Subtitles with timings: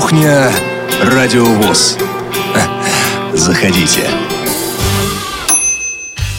[0.00, 0.50] Кухня
[1.02, 1.98] Радиовоз.
[3.34, 4.08] Заходите.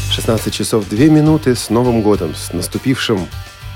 [0.10, 3.28] 16 часов 2 минуты с Новым годом, с наступившим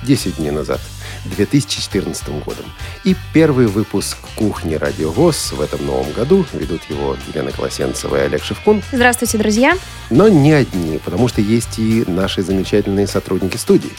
[0.02, 0.82] 10 дней назад,
[1.26, 2.66] 2014 годом.
[3.04, 8.44] И первый выпуск «Кухни Радиовоз» в этом новом году ведут его Елена Колосенцева и Олег
[8.44, 8.82] Шевкун.
[8.92, 9.78] Здравствуйте, друзья.
[10.10, 13.94] Но не одни, потому что есть и наши замечательные сотрудники студии.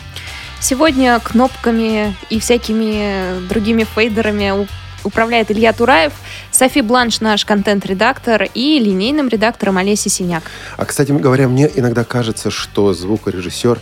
[0.59, 4.67] Сегодня кнопками и всякими другими фейдерами
[5.05, 6.13] управляет Илья Тураев,
[6.51, 10.45] Софи Бланш наш контент-редактор и линейным редактором Олеся Синяк.
[10.77, 13.81] А, кстати говоря, мне иногда кажется, что звукорежиссер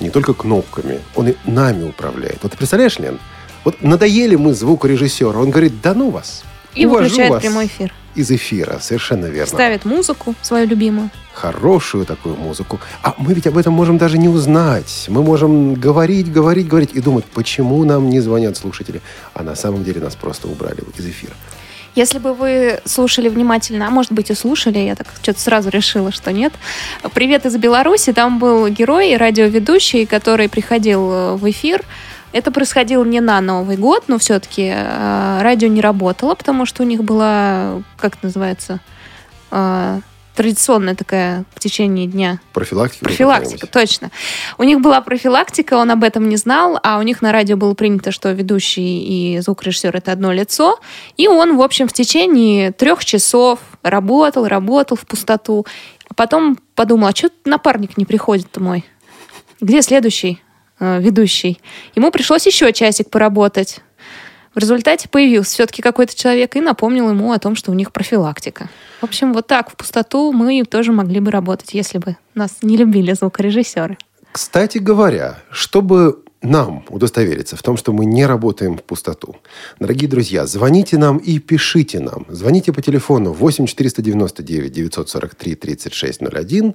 [0.00, 2.38] не только кнопками, он и нами управляет.
[2.42, 3.18] Вот ты представляешь, Лен,
[3.64, 6.44] вот надоели мы звукорежиссеру, он говорит, да ну вас,
[6.74, 7.92] и выключает вас прямой эфир.
[8.18, 9.46] Из эфира, совершенно верно.
[9.46, 11.08] Ставит музыку свою любимую.
[11.34, 12.80] Хорошую такую музыку.
[13.00, 15.06] А мы ведь об этом можем даже не узнать.
[15.08, 19.00] Мы можем говорить, говорить, говорить и думать, почему нам не звонят слушатели.
[19.34, 21.34] А на самом деле нас просто убрали из эфира.
[21.94, 26.10] Если бы вы слушали внимательно, а может быть и слушали, я так что-то сразу решила,
[26.10, 26.52] что нет.
[27.14, 28.12] Привет из Беларуси.
[28.12, 31.84] Там был герой, радиоведущий, который приходил э, в эфир
[32.32, 36.86] это происходило не на Новый год, но все-таки э, радио не работало, потому что у
[36.86, 38.80] них была, как это называется,
[39.50, 40.00] э,
[40.38, 42.38] традиционная такая в течение дня.
[42.52, 43.04] Профилактика?
[43.04, 44.12] Профилактика, точно.
[44.56, 47.74] У них была профилактика, он об этом не знал, а у них на радио было
[47.74, 50.78] принято, что ведущий и звукорежиссер— это одно лицо.
[51.16, 55.66] И он, в общем, в течение трех часов работал, работал в пустоту.
[56.08, 58.84] А потом подумал, а что напарник не приходит мой?
[59.60, 60.40] Где следующий?
[60.80, 61.60] Э, ведущий.
[61.94, 63.80] Ему пришлось еще часик поработать.
[64.54, 68.68] В результате появился все-таки какой-то человек и напомнил ему о том, что у них профилактика.
[69.00, 72.76] В общем, вот так в пустоту мы тоже могли бы работать, если бы нас не
[72.76, 73.98] любили звукорежиссеры.
[74.32, 79.36] Кстати говоря, чтобы нам удостовериться в том, что мы не работаем в пустоту.
[79.80, 82.26] Дорогие друзья, звоните нам и пишите нам.
[82.28, 86.74] Звоните по телефону 8 499 943 3601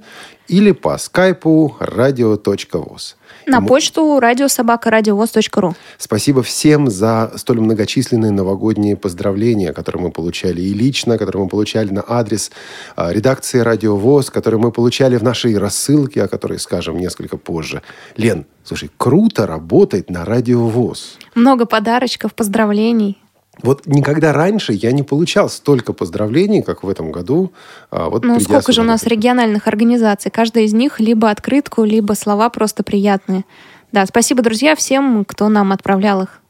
[0.50, 3.16] или по скайпу radio.voz.
[3.46, 3.68] На Ему...
[3.68, 5.76] почту радиособакарадиовоз.ру.
[5.98, 11.90] Спасибо всем за столь многочисленные новогодние поздравления, которые мы получали и лично, которые мы получали
[11.90, 12.52] на адрес
[12.96, 17.82] а, редакции «Радио ВОЗ», которые мы получали в нашей рассылке, о которой скажем несколько позже.
[18.18, 21.18] Лен, слушай, круто работает на «Радио ВОЗ».
[21.36, 23.18] Много подарочков, поздравлений.
[23.62, 27.52] Вот никогда раньше я не получал столько поздравлений, как в этом году.
[27.92, 30.32] А вот ну, сколько же у нас региональных организаций?
[30.32, 33.46] Каждая из них либо открытку, либо слова просто приятные.
[33.92, 36.42] Да, спасибо, друзья, всем, кто нам отправлял их.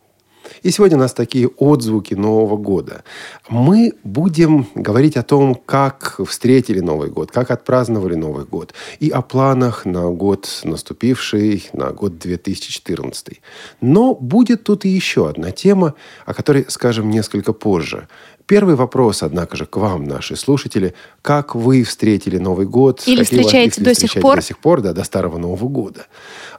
[0.62, 3.04] И сегодня у нас такие отзвуки Нового года.
[3.50, 9.22] Мы будем говорить о том, как встретили Новый год, как отпраздновали Новый год, и о
[9.22, 13.42] планах на год наступивший, на год 2014.
[13.81, 15.96] Но будет тут и еще одна тема,
[16.26, 18.08] о которой скажем несколько позже.
[18.53, 20.94] Первый вопрос, однако же, к вам, наши слушатели.
[21.24, 23.02] Как вы встретили Новый год?
[23.08, 24.36] Или встречаете до сих пор?
[24.36, 26.06] До сих пор, да, до Старого Нового года.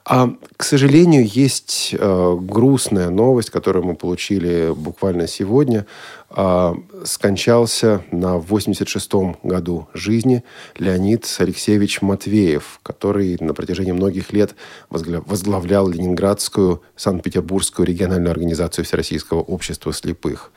[0.05, 5.87] А, к сожалению, есть э, грустная новость, которую мы получили буквально сегодня.
[6.31, 10.43] Э, скончался на 86-м году жизни
[10.77, 14.57] Леонид Алексеевич Матвеев, который на протяжении многих лет
[14.91, 20.51] возглавлял Ленинградскую Санкт-Петербургскую региональную организацию Всероссийского общества слепых.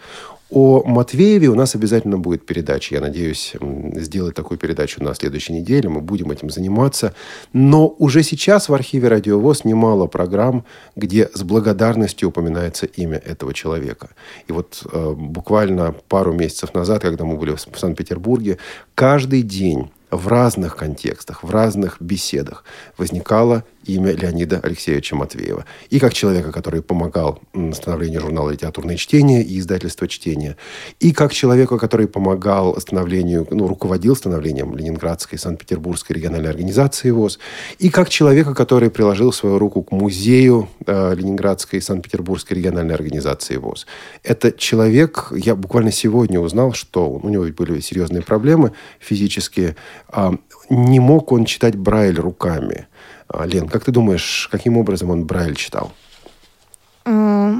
[0.50, 2.96] О Матвееве у нас обязательно будет передача.
[2.96, 3.54] Я надеюсь
[3.96, 5.90] сделать такую передачу на следующей неделе.
[5.90, 7.14] Мы будем этим заниматься.
[7.52, 10.64] Но уже сейчас в архиве «Радиовоз» немало программ,
[10.96, 14.10] где с благодарностью упоминается имя этого человека.
[14.48, 18.58] И вот э, буквально пару месяцев назад, когда мы были в Санкт-Петербурге,
[18.96, 22.64] каждый день в разных контекстах, в разных беседах
[22.98, 25.66] возникало имя Леонида Алексеевича Матвеева.
[25.90, 27.40] И как человека, который помогал
[27.74, 30.58] становлению журнала «Литературное чтение» и издательства «Чтение»,
[31.00, 37.40] и как человека, который помогал становлению, ну, руководил становлением Ленинградской, Санкт-Петербургской региональной организации ВОЗ,
[37.80, 43.88] и как человека, который приложил свою руку к музею э, Ленинградской, Санкт-Петербургской региональной организации ВОЗ.
[44.24, 49.76] Это человек, я буквально сегодня узнал, что у него были серьезные проблемы физические,
[50.12, 50.32] э,
[50.70, 52.87] не мог он читать Брайль руками.
[53.28, 55.92] А, Лен, как ты думаешь, каким образом он Брайль читал?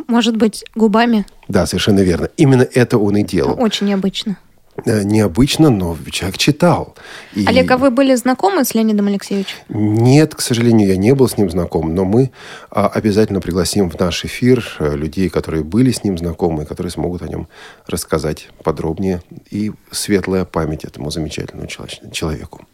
[0.08, 1.26] Может быть, губами?
[1.48, 2.30] Да, совершенно верно.
[2.38, 3.62] Именно это он и делал.
[3.62, 4.38] Очень необычно.
[4.86, 6.96] Э, необычно, но человек читал.
[7.34, 7.46] И...
[7.46, 9.58] Олег, а вы были знакомы с Леонидом Алексеевичем?
[9.70, 12.32] Нет, к сожалению, я не был с ним знаком, но мы
[12.70, 17.24] а, обязательно пригласим в наш эфир э, людей, которые были с ним знакомы, которые смогут
[17.24, 17.48] о нем
[17.88, 19.22] рассказать подробнее.
[19.50, 22.66] И светлая память этому замечательному человеку.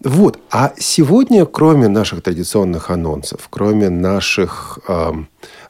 [0.00, 0.38] Вот.
[0.50, 5.12] А сегодня, кроме наших традиционных анонсов, кроме наших э,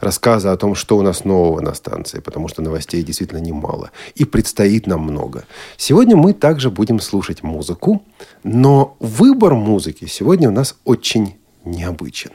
[0.01, 4.25] рассказа о том, что у нас нового на станции, потому что новостей действительно немало, и
[4.25, 5.45] предстоит нам много.
[5.77, 8.03] Сегодня мы также будем слушать музыку,
[8.43, 12.33] но выбор музыки сегодня у нас очень необычен.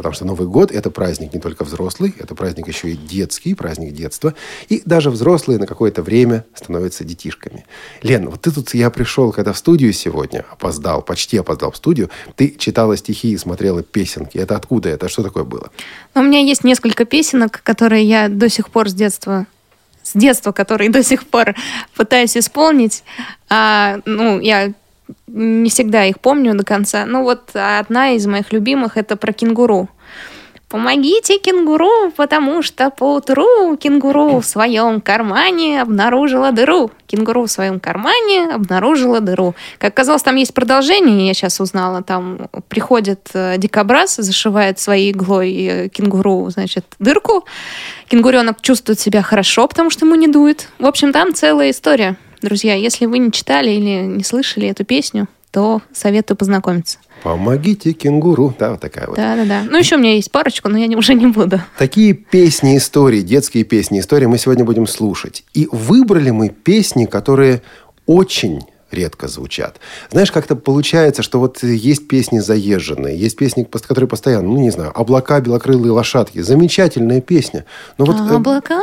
[0.00, 3.92] Потому что Новый год– это праздник не только взрослый, это праздник еще и детский, праздник
[3.92, 4.34] детства.
[4.70, 7.66] И даже взрослые на какое-то время становятся детишками.
[8.00, 12.08] Лен, вот ты тут, я пришел, когда в студию сегодня, опоздал, почти опоздал в студию,
[12.34, 14.38] ты читала стихи и смотрела песенки.
[14.38, 15.10] Это откуда это?
[15.10, 15.70] Что такое было?
[16.14, 19.46] Ну, у меня есть несколько песенок, которые я до сих пор с детства
[20.02, 21.54] с детства, которые до сих пор
[21.94, 23.04] пытаюсь исполнить.
[23.50, 24.72] А, ну, я
[25.26, 27.04] не всегда их помню до конца.
[27.06, 29.88] Ну вот одна из моих любимых это про кенгуру.
[30.70, 36.92] Помогите кенгуру, потому что поутру кенгуру в своем кармане обнаружила дыру.
[37.08, 39.56] Кенгуру в своем кармане обнаружила дыру.
[39.78, 42.04] Как оказалось, там есть продолжение, я сейчас узнала.
[42.04, 47.44] Там приходит э, дикобраз, зашивает своей иглой э, кенгуру, значит, дырку.
[48.06, 50.68] Кенгуренок чувствует себя хорошо, потому что ему не дует.
[50.78, 52.16] В общем, там целая история.
[52.42, 56.98] Друзья, если вы не читали или не слышали эту песню, то советую познакомиться.
[57.22, 58.54] Помогите кенгуру.
[58.58, 59.16] Да, вот такая вот.
[59.16, 59.64] Да-да-да.
[59.68, 61.60] Ну, еще у меня есть парочку, но я уже не буду.
[61.76, 65.44] Такие песни, истории, детские песни, истории мы сегодня будем слушать.
[65.52, 67.62] И выбрали мы песни, которые
[68.06, 69.78] очень редко звучат.
[70.10, 74.92] Знаешь, как-то получается, что вот есть песни заезженные, есть песни, которые постоянно, ну, не знаю,
[74.94, 76.40] «Облака, белокрылые лошадки».
[76.40, 77.64] Замечательная песня.
[77.98, 78.80] Но вот, э, Облака,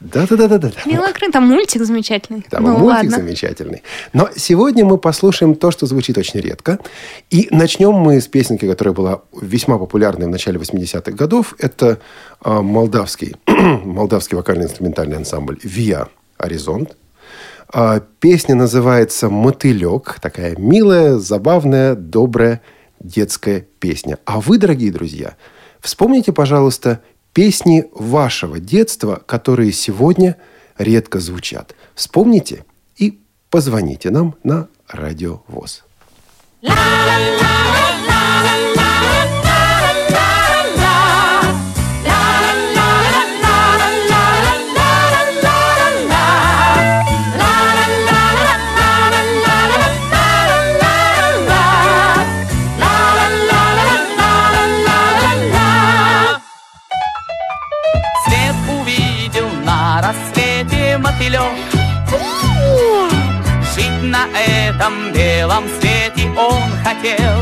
[0.00, 0.72] да-да-да-да.
[0.84, 1.32] белокрылые.
[1.32, 2.46] Там мультик замечательный.
[2.50, 3.16] Там ну, мультик ладно.
[3.16, 3.82] замечательный.
[4.12, 6.78] Но сегодня мы послушаем то, что звучит очень редко.
[7.30, 11.54] И начнем мы с песенки, которая была весьма популярной в начале 80-х годов.
[11.58, 11.98] Это
[12.44, 16.08] э, молдавский, молдавский вокально-инструментальный ансамбль «Виа
[16.38, 16.96] Аризонт».
[17.72, 20.18] А, песня называется «Мотылек».
[20.20, 22.62] Такая милая, забавная, добрая
[23.00, 24.18] детская песня.
[24.24, 25.36] А вы, дорогие друзья,
[25.80, 27.00] вспомните, пожалуйста,
[27.32, 30.36] песни вашего детства, которые сегодня
[30.78, 31.74] редко звучат.
[31.94, 32.64] Вспомните
[32.96, 33.18] и
[33.50, 35.84] позвоните нам на Радио ВОЗ.
[36.62, 38.05] этом
[66.96, 67.35] он хотел.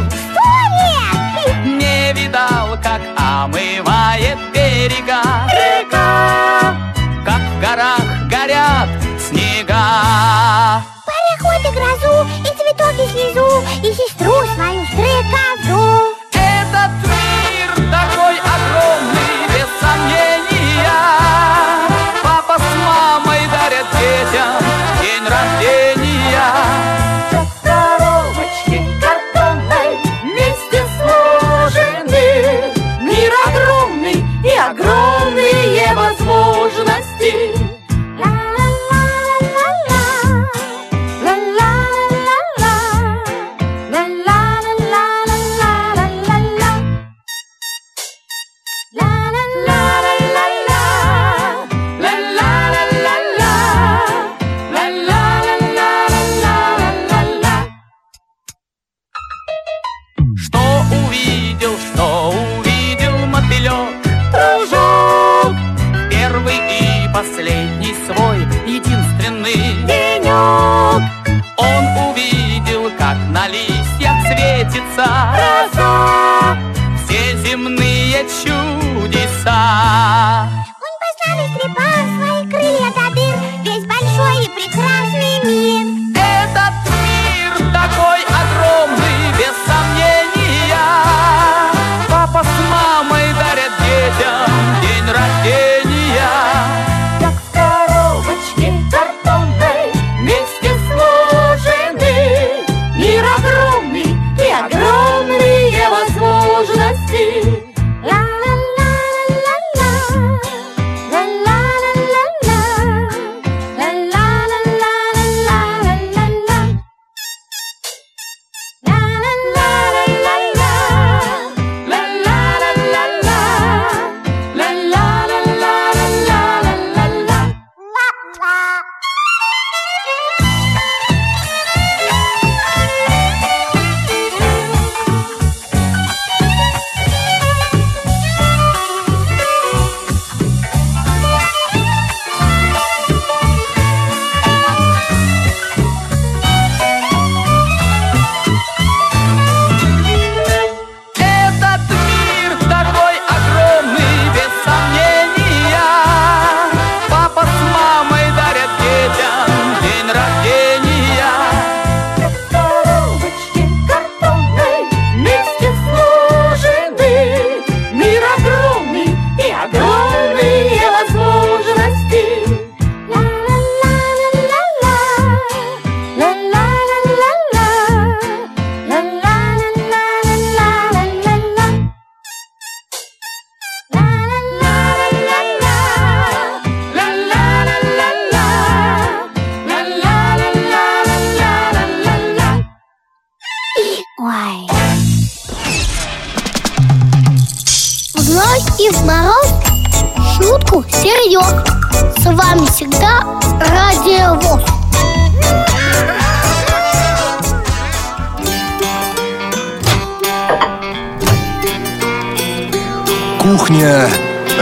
[213.57, 214.09] Кухня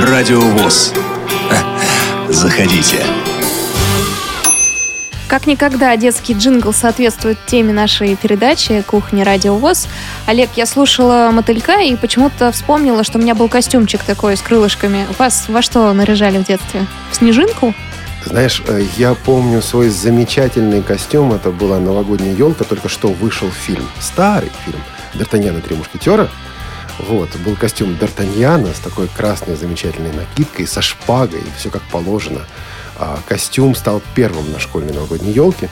[0.00, 0.92] Радиовоз.
[2.28, 2.98] Заходите.
[5.28, 9.88] Как никогда детский джингл соответствует теме нашей передачи «Кухня Радио ВОЗ».
[10.26, 15.06] Олег, я слушала «Мотылька» и почему-то вспомнила, что у меня был костюмчик такой с крылышками.
[15.18, 16.84] Вас во что наряжали в детстве?
[17.10, 17.72] В снежинку?
[18.26, 21.32] Знаешь, э, я помню свой замечательный костюм.
[21.32, 23.88] Это была новогодняя елка, только что вышел фильм.
[24.00, 24.80] Старый фильм.
[25.14, 26.28] «Д'Артаньян и три мушкетера».
[26.98, 32.42] Вот, был костюм Д'Артаньяна с такой красной замечательной накидкой, со шпагой, все как положено.
[32.96, 35.68] А костюм стал первым на школьной новогодней елке.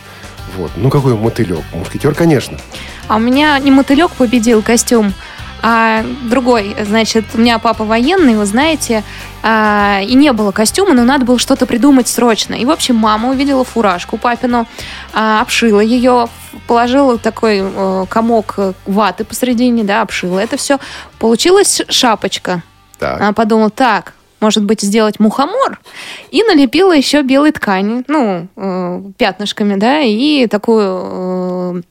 [0.57, 0.73] Вот.
[0.77, 1.63] Ну, какой мотылек?
[1.73, 2.59] Мушкетер, конечно.
[3.07, 5.15] А у меня не мотылек победил костюм,
[5.63, 6.77] а другой.
[6.85, 9.05] Значит, у меня папа военный, вы знаете,
[9.43, 12.55] а, и не было костюма, но надо было что-то придумать срочно.
[12.55, 14.67] И, в общем, мама увидела фуражку папину,
[15.13, 16.29] а, обшила ее,
[16.67, 20.79] положила такой э, комок ваты посередине, да, обшила это все.
[21.19, 22.63] Получилась шапочка.
[22.99, 23.21] Так.
[23.21, 25.81] Она подумала, так, может быть, сделать мухомор,
[26.31, 31.85] и налепила еще белой ткани, ну, э, пятнышками, да, и такую,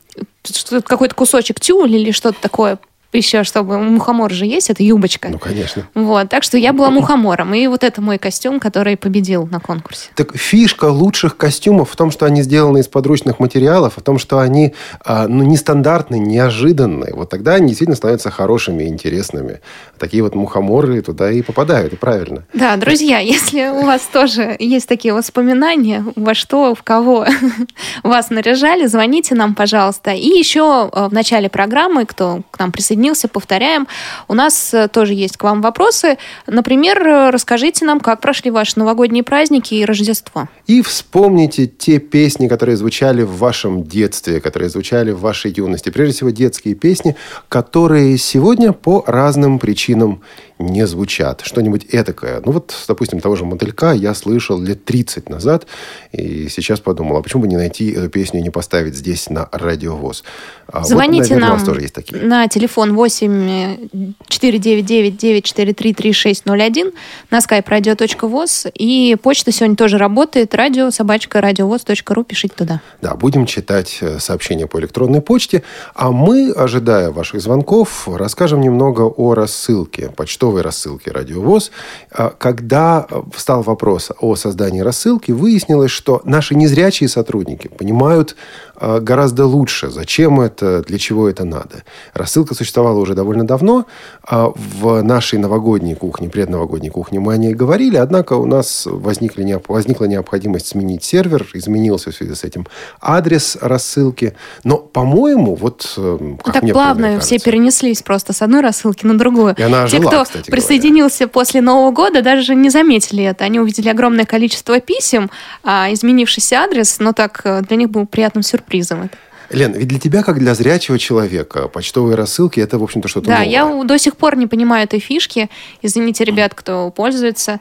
[0.74, 2.80] э, какой-то кусочек тюля или что-то такое
[3.12, 5.30] еще, чтобы мухомор же есть, это юбочка.
[5.30, 5.88] Ну, конечно.
[5.96, 10.10] Вот, так что я была мухомором, и вот это мой костюм, который победил на конкурсе.
[10.16, 14.40] Так фишка лучших костюмов в том, что они сделаны из подручных материалов, в том, что
[14.40, 17.14] они а, ну, нестандартные, неожиданные.
[17.16, 19.62] Вот тогда они действительно становятся хорошими и интересными.
[19.98, 22.44] Такие вот мухоморы туда и попадают, и правильно.
[22.54, 27.26] Да, друзья, если у вас тоже есть такие воспоминания, во что, в кого
[28.04, 30.12] вас наряжали, звоните нам, пожалуйста.
[30.12, 33.88] И еще э, в начале программы, кто к нам присоединился, повторяем,
[34.28, 36.18] у нас э, тоже есть к вам вопросы.
[36.48, 40.48] Например, э, расскажите нам, как прошли ваши новогодние праздники и Рождество.
[40.68, 45.90] И вспомните те песни, которые звучали в вашем детстве, которые звучали в вашей юности.
[45.90, 47.16] Прежде всего, детские песни,
[47.48, 50.22] которые сегодня по разным причинам
[50.60, 51.42] не звучат.
[51.44, 52.42] Что-нибудь этакое.
[52.46, 55.66] Ну вот, допустим, того же «Мотылька» я слышал лет 30 назад,
[56.12, 59.48] и сейчас подумал, а почему бы не найти эту песню и не поставить здесь на
[59.52, 60.24] радиовоз?
[60.68, 62.22] А вот, Звоните наверное, у нам вас тоже есть такие.
[62.22, 63.90] на телефон 8
[64.28, 66.92] 499 943 3601
[67.32, 68.72] на skype radio.voz.
[68.76, 70.54] И почта сегодня тоже работает.
[70.54, 72.24] Радио собачка радиовоз.ру.
[72.24, 72.82] Пишите туда.
[73.02, 75.64] Да, будем читать э, сообщения по электронной почте.
[75.96, 80.12] А мы, ожидая ваших звонков, расскажем немного о рассылке,
[80.50, 81.72] почтовой рассылке «Радиовоз».
[82.12, 88.36] А, Когда э, встал вопрос о создании рассылки, выяснилось, что наши незрячие сотрудники понимают
[88.80, 91.84] гораздо лучше, зачем это, для чего это надо.
[92.14, 93.86] Рассылка существовала уже довольно давно.
[94.24, 99.60] а В нашей новогодней кухне, предновогодней кухне мы о ней говорили, однако у нас возникли,
[99.68, 102.68] возникла необходимость сменить сервер, изменился в связи с этим
[103.02, 104.36] адрес рассылки.
[104.64, 109.06] Но, по-моему, вот э, как так мне плавно например, все перенеслись просто с одной рассылки
[109.06, 109.56] на другую.
[109.58, 110.52] И она Те, ожила, кто кстати говоря.
[110.52, 113.46] присоединился после Нового года, даже не заметили это.
[113.46, 115.30] Они увидели огромное количество писем,
[115.64, 118.69] а изменившийся адрес, но так э, для них был приятным сюрпризом.
[118.70, 119.18] Это.
[119.50, 123.40] Лен, ведь для тебя, как для зрячего человека, почтовые рассылки– это, в общем-то, что-то Да,
[123.40, 123.50] новое.
[123.50, 125.50] я до сих пор не понимаю этой фишки.
[125.82, 127.60] Извините, ребят, кто пользуется.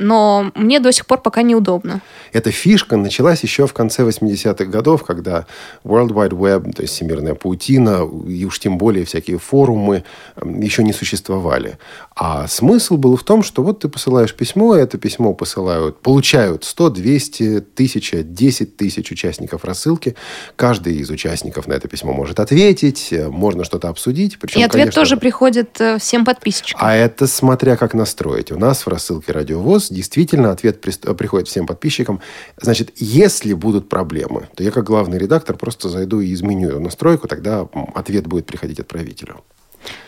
[0.00, 2.00] Но мне до сих пор пока неудобно.
[2.32, 5.46] Эта фишка началась еще в конце 80-х годов, когда
[5.84, 10.04] World Wide Web, то есть всемирная паутина, и уж тем более всякие форумы
[10.42, 11.78] еще не существовали.
[12.16, 16.64] А смысл был в том, что вот ты посылаешь письмо, и это письмо посылают, получают
[16.64, 17.42] 100, 200,
[17.74, 20.16] 1000, 10 тысяч участников рассылки.
[20.56, 24.38] Каждый из участников на это письмо может ответить, э, можно что-то обсудить.
[24.38, 26.80] Причем, И ответ конечно, тоже приходит э, всем подписчикам.
[26.82, 28.50] а это смотря как настроить.
[28.50, 32.20] У нас в рассылке «Радиовоз» действительно ответ приходит всем подписчикам.
[32.60, 37.28] Значит, если будут проблемы, то я как главный редактор просто зайду и изменю эту настройку,
[37.28, 39.44] тогда ответ будет приходить отправителю.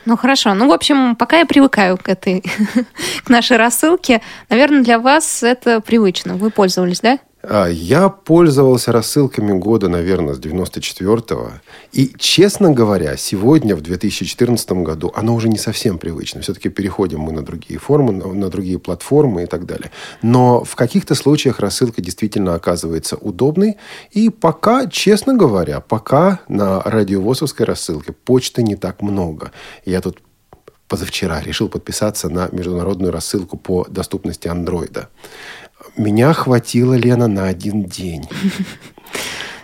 [0.04, 0.54] Ну хорошо.
[0.54, 2.42] Ну, в общем, пока я привыкаю к этой,
[3.24, 4.20] к нашей рассылке,
[4.50, 6.36] наверное, для вас это привычно.
[6.36, 7.18] Вы пользовались, да?
[7.42, 11.52] А, Я пользовался рассылками года, наверное, с 94-го.
[11.92, 16.40] И, честно говоря, сегодня, в 2014 году, оно уже не совсем привычно.
[16.40, 19.90] Все-таки переходим мы на другие формы, на, другие платформы и так далее.
[20.22, 23.76] Но в каких-то случаях рассылка действительно оказывается удобной.
[24.12, 29.50] И пока, честно говоря, пока на радиовозовской рассылке почты не так много.
[29.84, 30.22] Я тут
[30.92, 35.08] позавчера решил подписаться на международную рассылку по доступности андроида.
[35.96, 38.26] Меня хватило, Лена, на один день.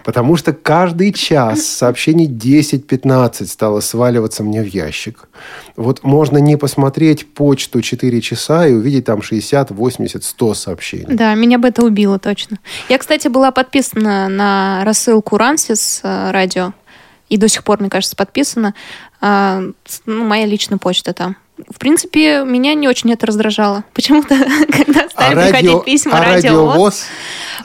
[0.05, 5.29] Потому что каждый час сообщений 10-15 стало сваливаться мне в ящик.
[5.77, 11.15] Вот можно не посмотреть почту 4 часа и увидеть там 60, 80, 100 сообщений.
[11.15, 12.59] Да, меня бы это убило точно.
[12.89, 16.73] Я, кстати, была подписана на рассылку Рансис э, радио.
[17.29, 18.73] И до сих пор, мне кажется, подписана.
[19.21, 19.63] А,
[20.07, 21.37] ну, моя личная почта там.
[21.69, 23.85] В принципе, меня не очень это раздражало.
[23.95, 24.37] Почему-то,
[24.71, 27.05] когда стали приходить письма а радио ВОЗ, радиовоз?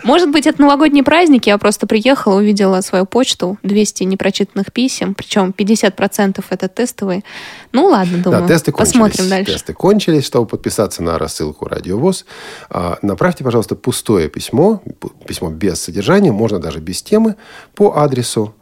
[0.04, 5.54] Может быть, это новогодние праздники, я просто приехала, увидела свою почту, 200 непрочитанных писем, причем
[5.56, 7.24] 50% это тестовые.
[7.72, 8.92] Ну ладно, думаю, Да, тесты кончились.
[8.94, 9.54] посмотрим дальше.
[9.54, 10.26] Тесты кончились.
[10.26, 12.26] Чтобы подписаться на рассылку «Радиовоз»,
[12.70, 14.82] а, направьте, пожалуйста, пустое письмо,
[15.28, 17.36] письмо без содержания, можно даже без темы,
[17.76, 18.56] по адресу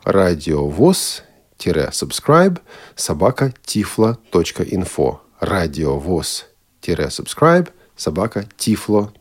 [1.66, 2.58] радиовоз-subscribe
[2.96, 9.21] собака tiflo.info радиовоз-subscribe собака tiflo.info.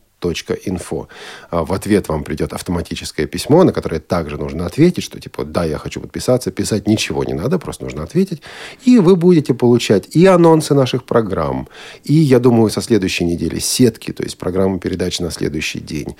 [1.49, 5.65] А В ответ вам придет автоматическое письмо, на которое также нужно ответить, что типа «да,
[5.65, 8.41] я хочу подписаться», писать ничего не надо, просто нужно ответить.
[8.85, 11.67] И вы будете получать и анонсы наших программ,
[12.03, 16.15] и, я думаю, со следующей недели сетки, то есть программы передач на следующий день,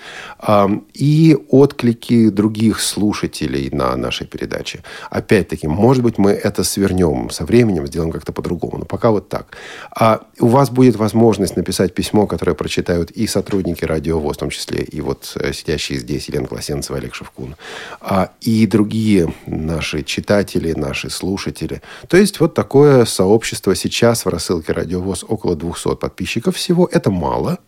[0.93, 4.83] и отклики других слушателей на нашей передаче.
[5.09, 9.57] Опять-таки, может быть, мы это свернем со временем, сделаем как-то по-другому, но пока вот так.
[9.95, 14.83] А у вас будет возможность написать письмо, которое прочитают и сотрудники радиовоз, в том числе
[14.83, 17.55] и вот э, сидящие здесь Елена Класенцева, Олег Шевкун,
[17.99, 21.81] а, и другие наши читатели, наши слушатели.
[22.07, 26.89] То есть вот такое сообщество сейчас в рассылке радиовоз около 200 подписчиков всего.
[26.91, 27.59] Это мало,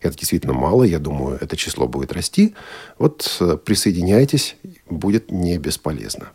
[0.00, 2.54] это действительно мало, я думаю, это число будет расти.
[2.98, 4.56] Вот э, присоединяйтесь,
[4.88, 6.28] будет не бесполезно.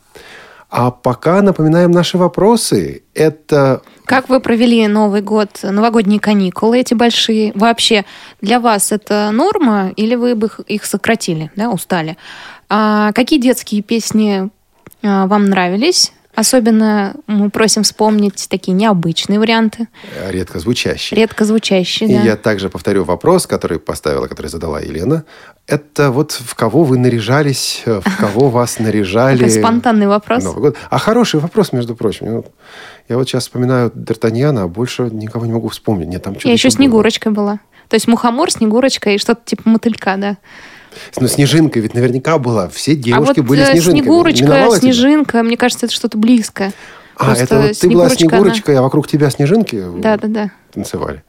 [0.75, 3.03] А пока напоминаем наши вопросы.
[3.13, 7.51] Это Как вы провели Новый год, новогодние каникулы эти большие?
[7.53, 8.05] Вообще,
[8.41, 12.17] для вас это норма или вы бы их- сократили, да, устали?
[12.69, 14.49] А какие детские песни
[15.03, 16.11] а, вам нравились?
[16.33, 19.87] Особенно мы просим вспомнить такие необычные варианты,
[20.29, 21.19] редко звучащие.
[21.19, 22.09] редко звучащие.
[22.09, 22.23] И да.
[22.23, 25.25] я также повторю вопрос, который поставила, который задала Елена.
[25.65, 29.37] Это вот в кого вы наряжались, э, в кого вас наряжали.
[29.37, 30.43] Такой спонтанный вопрос.
[30.43, 30.77] Новый год.
[30.89, 32.43] А хороший вопрос, между прочим.
[33.07, 36.09] Я вот- сейчас вспоминаю Д'Артаньяна, а больше никого не могу вспомнить.
[36.09, 36.75] Нет, там Я еще было.
[36.75, 37.59] Снегурочкой была.
[37.87, 40.37] То есть мухомор, Снегурочка и что-то типа мотылька, да.
[41.19, 42.67] Ну, Снежинка ведь наверняка была.
[42.69, 44.01] Все а девушки вот были э, Снежинками.
[44.01, 44.93] Снегурочка, Миновало тебя?
[44.93, 46.73] Снежинка, мне кажется, это что-то близкое.
[47.15, 50.51] А, Просто это вот ты была Снегурочка, она- а вокруг тебя Снежинки Да, да, да.
[50.73, 51.23] танцевали.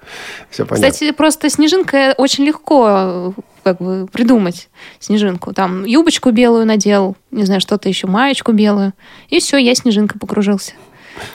[0.50, 0.90] Все понятно.
[0.90, 4.68] Кстати, просто снежинка очень легко как бы придумать
[5.00, 5.52] снежинку.
[5.52, 8.92] Там юбочку белую надел, не знаю, что-то еще, маечку белую.
[9.30, 10.74] И все, я снежинка покружился.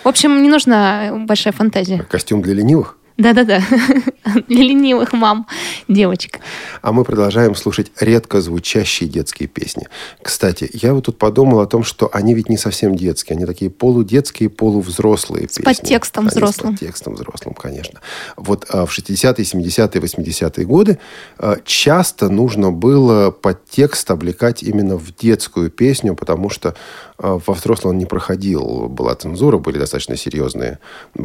[0.03, 2.05] В общем, не нужна большая фантазия.
[2.09, 2.98] Костюм для ленивых.
[3.19, 3.61] Да-да-да.
[4.47, 5.45] Для ленивых мам,
[5.89, 6.39] девочек.
[6.81, 9.89] А мы продолжаем слушать редко звучащие детские песни.
[10.21, 13.35] Кстати, я вот тут подумал о том, что они ведь не совсем детские.
[13.35, 15.63] Они такие полудетские, полувзрослые песни.
[15.63, 16.77] подтекстом Они взрослым.
[16.77, 17.99] С подтекстом взрослым, конечно.
[18.37, 20.97] Вот а, в 60-е, 70-е, 80-е годы
[21.37, 26.73] а, часто нужно было подтекст облекать именно в детскую песню, потому что
[27.19, 28.87] во взрослом он не проходил.
[28.87, 30.79] Была цензура, были достаточно серьезные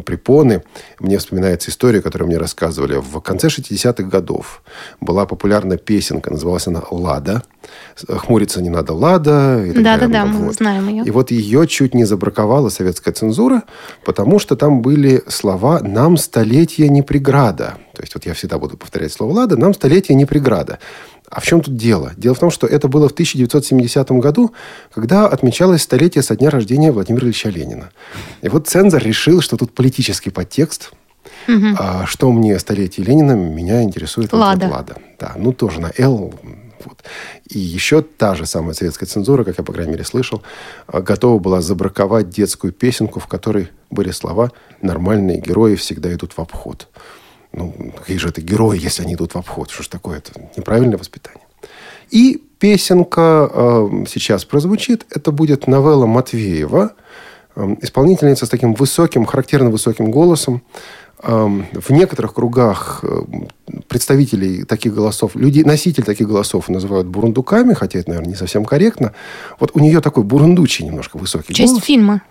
[0.05, 0.63] препоны.
[0.99, 2.97] Мне вспоминается история, которую мне рассказывали.
[2.97, 4.61] В конце 60-х годов
[4.99, 7.43] была популярна песенка, называлась она «Лада».
[8.07, 9.63] «Хмуриться не надо, Лада».
[9.75, 11.03] Да-да-да, мы знаем ее.
[11.03, 13.63] И вот ее чуть не забраковала советская цензура,
[14.03, 17.77] потому что там были слова «нам столетие не преграда».
[17.95, 20.79] То есть вот я всегда буду повторять слово «лада», «нам столетие не преграда».
[21.29, 22.13] А в чем тут дело?
[22.17, 24.53] Дело в том, что это было в 1970 году,
[24.93, 27.89] когда отмечалось столетие со дня рождения Владимира Ильича Ленина.
[28.41, 30.91] И вот цензор решил, что тут политический подтекст.
[31.77, 34.67] А что мне столетие Ленина, меня интересует Лада.
[34.67, 34.97] «Лада».
[35.19, 36.33] Да, ну тоже на «Л».
[36.83, 37.03] Вот.
[37.49, 40.43] И еще та же самая советская цензура, как я, по крайней мере, слышал,
[40.85, 46.39] а, готова была забраковать детскую песенку, в которой были слова «нормальные герои всегда идут в
[46.39, 46.87] обход».
[47.57, 49.69] Ну, какие же это герои, если они идут в обход?
[49.69, 50.17] Что ж такое?
[50.17, 51.41] Это неправильное воспитание.
[52.11, 55.05] И песенка э, сейчас прозвучит.
[55.09, 56.91] Это будет новелла Матвеева,
[57.55, 60.61] э, исполнительница с таким высоким, характерно высоким голосом.
[61.23, 63.21] Э, в некоторых кругах э,
[63.87, 69.13] представителей таких голосов, людей, носитель таких голосов называют бурундуками, хотя это, наверное, не совсем корректно.
[69.59, 71.85] Вот у нее такой бурундучий немножко высокий Часть голос.
[71.85, 72.21] фильма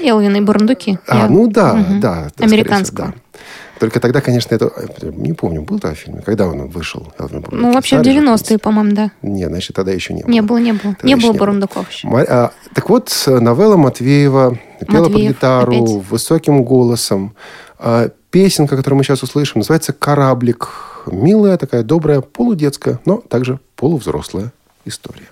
[0.00, 0.98] «Элвин и бурундуки».
[1.06, 2.00] А, Я- ну да, Мгм.
[2.00, 2.30] да.
[2.38, 3.08] Американского.
[3.08, 3.38] всего, да.
[3.80, 4.70] Только тогда, конечно, это...
[5.02, 6.20] Не помню, был там фильм?
[6.20, 7.10] Когда он вышел?
[7.50, 9.10] Ну, вообще в Старый же, 90-е, по-моему, да.
[9.22, 10.30] Нет, значит, тогда еще не было.
[10.30, 10.94] Не было, не было.
[10.94, 12.06] Тогда Не было не бурундуков еще.
[12.06, 16.10] Ма- а, так вот, новелла Матвеева пела под Матвеев гитару опять.
[16.10, 17.34] высоким голосом.
[17.78, 20.68] А, песенка, которую мы сейчас услышим, называется «Кораблик».
[21.06, 24.52] Милая такая, добрая, полудетская, но также полувзрослая
[24.84, 25.28] история.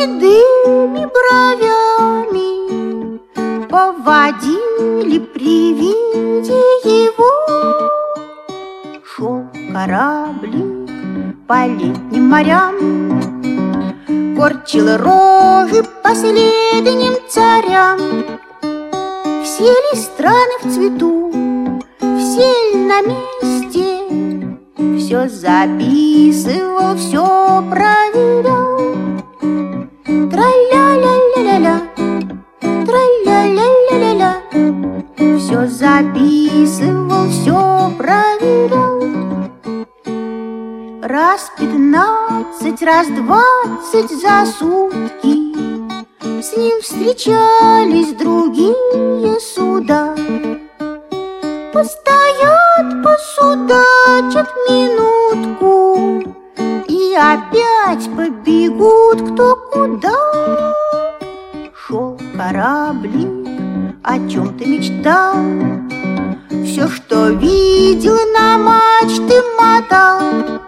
[0.00, 2.50] Седыми бровями
[3.68, 6.62] Поводили при виде
[7.04, 7.34] его.
[9.04, 10.88] Шел кораблик
[11.46, 12.76] по летним морям
[14.36, 17.98] Корчил рожи последним царям.
[19.44, 21.30] Все ли страны в цвету,
[22.18, 23.88] все ли на месте
[24.98, 28.79] Все записывал, все проверял
[41.02, 45.56] Раз пятнадцать, раз двадцать за сутки.
[46.42, 50.14] С ним встречались другие суда.
[51.72, 56.34] Постоят, посудачат минутку.
[56.86, 60.74] И опять побегут кто куда
[61.74, 62.18] Шел.
[62.36, 63.48] Кораблик,
[64.04, 65.34] о чем ты мечтал?
[66.62, 70.60] Все, что видел на мачты мотал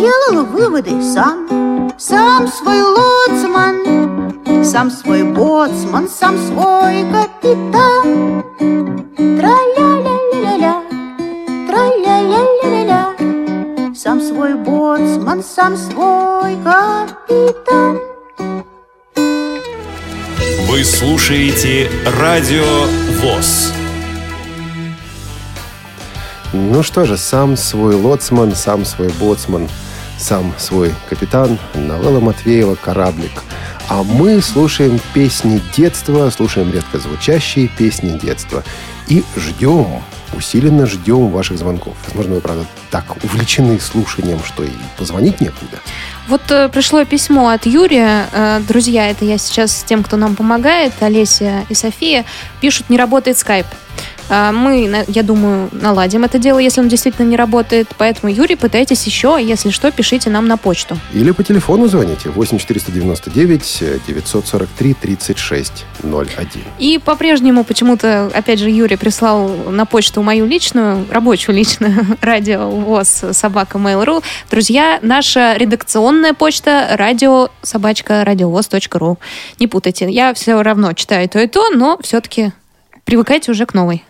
[0.00, 4.32] Делал выводы сам, сам свой лоцман
[4.64, 8.42] Сам свой боцман, сам свой капитан.
[9.18, 10.80] Тра-ля-ля-ля-ля-ля,
[11.68, 13.14] тра-ля-ля-ля-ля-ля.
[13.94, 17.98] Сам свой боцман, сам свой капитан.
[20.66, 22.86] Вы слушаете Радио
[23.20, 23.74] ВОЗ.
[26.54, 29.68] Ну что же, сам свой лоцман, сам свой боцман,
[30.20, 33.42] сам свой капитан, новелла Матвеева «Кораблик».
[33.88, 38.62] А мы слушаем песни детства, слушаем редко звучащие песни детства.
[39.08, 40.02] И ждем,
[40.32, 41.96] усиленно ждем ваших звонков.
[42.06, 45.80] Возможно, вы, правда, так увлечены слушанием, что и позвонить некуда.
[46.28, 48.28] Вот э, пришло письмо от Юрия.
[48.32, 52.24] Э, друзья, это я сейчас тем, кто нам помогает, Олеся и София,
[52.60, 53.66] пишут, не работает скайп.
[54.30, 57.88] Э, мы, я думаю, наладим это дело, если он действительно не работает.
[57.98, 59.38] Поэтому, Юрий, пытайтесь еще.
[59.40, 60.96] Если что, пишите нам на почту.
[61.12, 66.36] Или по телефону звоните 8 499 943 36 01.
[66.78, 73.24] И по-прежнему почему-то, опять же, Юрий прислал на почту мою личную, рабочую личную, радио ВОЗ
[73.32, 74.22] собака Mail.ru.
[74.50, 79.18] Друзья, наша редакционная почта радио собачка радиовоз.ру.
[79.58, 82.52] Не путайте, я все равно читаю то и то, но все-таки
[83.04, 84.04] привыкайте уже к новой.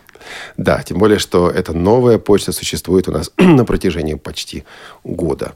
[0.57, 4.63] Да, тем более, что эта новая почта существует у нас на протяжении почти
[5.03, 5.53] года.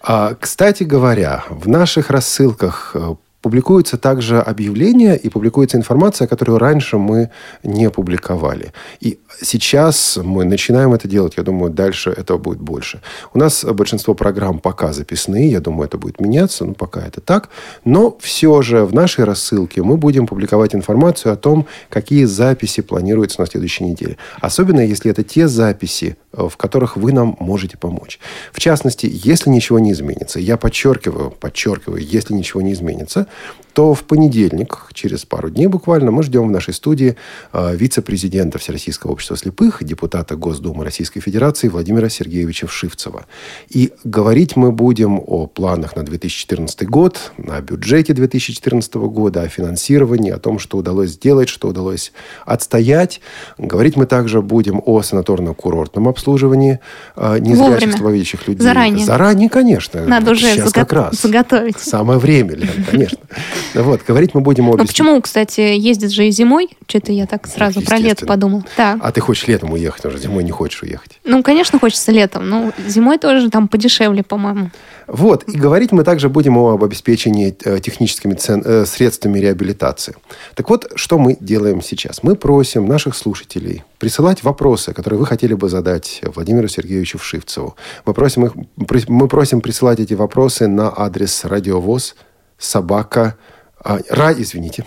[0.00, 3.14] А, кстати говоря, в наших рассылках э,
[3.48, 7.30] публикуются также объявления и публикуется информация, которую раньше мы
[7.62, 8.74] не публиковали.
[9.00, 11.38] И сейчас мы начинаем это делать.
[11.38, 13.00] Я думаю, дальше этого будет больше.
[13.32, 15.50] У нас большинство программ пока записные.
[15.50, 16.66] Я думаю, это будет меняться.
[16.66, 17.48] Но пока это так.
[17.86, 23.40] Но все же в нашей рассылке мы будем публиковать информацию о том, какие записи планируются
[23.40, 24.18] на следующей неделе.
[24.42, 28.18] Особенно, если это те записи, э, в которых вы нам можете помочь.
[28.52, 33.26] В частности, если ничего не изменится, я подчеркиваю, подчеркиваю, если ничего не изменится,
[33.78, 37.16] то в понедельник, через пару дней буквально, мы ждем в нашей студии
[37.52, 43.26] э, вице-президента Всероссийского общества слепых, депутата Госдумы Российской Федерации Владимира Сергеевича Вшивцева.
[43.68, 50.32] И говорить мы будем о планах на 2014 год, о бюджете 2014 года, о финансировании,
[50.32, 52.10] о том, что удалось сделать, что удалось
[52.46, 53.20] отстоять.
[53.58, 56.80] Говорить мы также будем о санаторно-курортном обслуживании
[57.14, 58.64] э, незрячих, слабовидящих людей.
[58.64, 59.06] Заранее.
[59.06, 60.04] Заранее, конечно.
[60.04, 61.22] Надо уже Сейчас как раз.
[61.22, 61.78] заготовить.
[61.78, 63.17] Самое время, Лен, конечно.
[63.18, 63.48] Конечно.
[63.74, 64.82] Вот, говорить мы будем обе...
[64.82, 66.70] Ну почему, кстати, ездит же и зимой?
[66.86, 68.64] Что-то я так сразу про лето подумал.
[68.76, 68.98] Да.
[69.00, 71.20] А ты хочешь летом уехать, уже зимой не хочешь уехать.
[71.24, 74.70] Ну, конечно, хочется летом, но зимой тоже там подешевле, по-моему.
[75.06, 80.14] Вот, и говорить мы также будем об обеспечении э, техническими цен- э, средствами реабилитации.
[80.54, 82.22] Так вот, что мы делаем сейчас?
[82.22, 87.74] Мы просим наших слушателей присылать вопросы, которые вы хотели бы задать Владимиру Сергеевичу Вшивцеву.
[88.04, 88.52] Мы просим, их,
[89.08, 92.14] мы просим присылать эти вопросы на адрес радиовоз
[92.58, 93.34] собака...
[93.84, 94.84] а, ра, извините.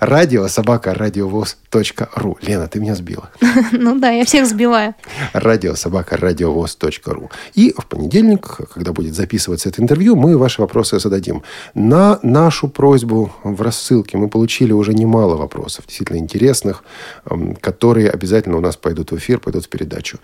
[0.00, 2.38] Радио собака радиовоз.ру.
[2.42, 3.30] Лена, ты меня сбила.
[3.72, 4.94] Ну да, я всех сбиваю.
[5.32, 7.30] радио собака радиовоз.ру.
[7.54, 11.42] И в понедельник, когда будет записываться это интервью, мы ваши вопросы зададим.
[11.74, 16.84] На нашу просьбу в рассылке мы получили уже немало вопросов, действительно интересных,
[17.26, 20.18] эм, которые обязательно у нас пойдут в эфир, пойдут в передачу.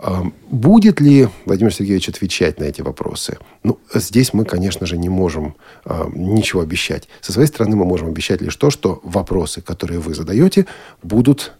[0.00, 3.38] Эм, Будет ли Владимир Сергеевич отвечать на эти вопросы?
[3.62, 5.54] Ну, здесь мы, конечно же, не можем
[5.86, 7.08] э, ничего обещать.
[7.22, 10.66] Со своей стороны мы можем обещать лишь то, что вопросы, которые вы задаете,
[11.02, 11.52] будут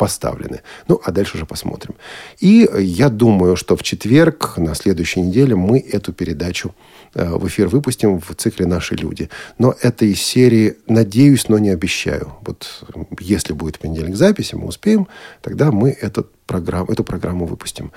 [0.00, 0.62] поставлены.
[0.88, 1.94] Ну, а дальше уже посмотрим.
[2.40, 6.74] И я думаю, что в четверг на следующей неделе мы эту передачу
[7.14, 9.28] э, в эфир выпустим в цикле «Наши люди».
[9.58, 12.32] Но это из серии «Надеюсь, но не обещаю».
[12.46, 12.84] Вот
[13.20, 15.06] если будет понедельник записи, мы успеем,
[15.42, 17.92] тогда мы этот программ, эту программу выпустим.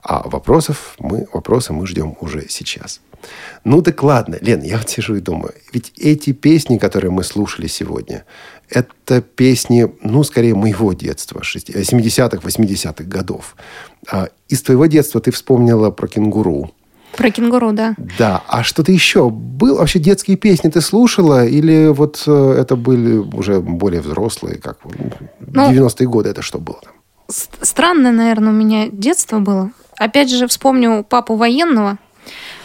[0.00, 3.00] А вопросов мы, вопросы мы ждем уже сейчас.
[3.64, 7.66] Ну так ладно, Лен, я вот сижу и думаю, ведь эти песни, которые мы слушали
[7.66, 8.24] сегодня,
[8.70, 13.56] это песни, ну, скорее, моего детства, 70-х, 80-х годов.
[14.08, 16.70] А Из твоего детства ты вспомнила про кенгуру.
[17.16, 17.94] Про кенгуру, да.
[18.18, 19.30] Да, а что-то еще?
[19.30, 21.46] Был вообще детские песни ты слушала?
[21.46, 24.78] Или вот э, это были уже более взрослые, как
[25.40, 26.95] Ну, 90-е годы это что было там?
[27.28, 29.70] Странное, наверное, у меня детство было.
[29.98, 31.98] Опять же, вспомню папу военного.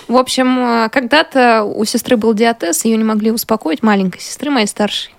[0.07, 4.67] В общем, э, когда-то у сестры был диатез, ее не могли успокоить, маленькой сестры моей
[4.67, 5.13] старшей.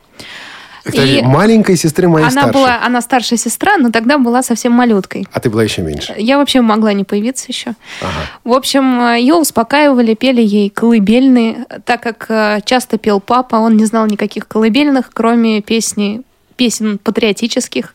[0.85, 2.53] Подожди, И маленькой сестры моей она старшей.
[2.53, 5.29] была, она старшая сестра, но тогда была совсем малюткой.
[5.33, 6.15] А ты была еще меньше.
[6.19, 7.75] Я вообще могла не появиться еще.
[8.01, 8.11] Ага.
[8.45, 13.77] В общем, э, ее успокаивали, пели ей колыбельные, так как э, часто пел папа, он
[13.77, 16.23] не знал никаких колыбельных, кроме песни,
[16.57, 17.95] песен патриотических.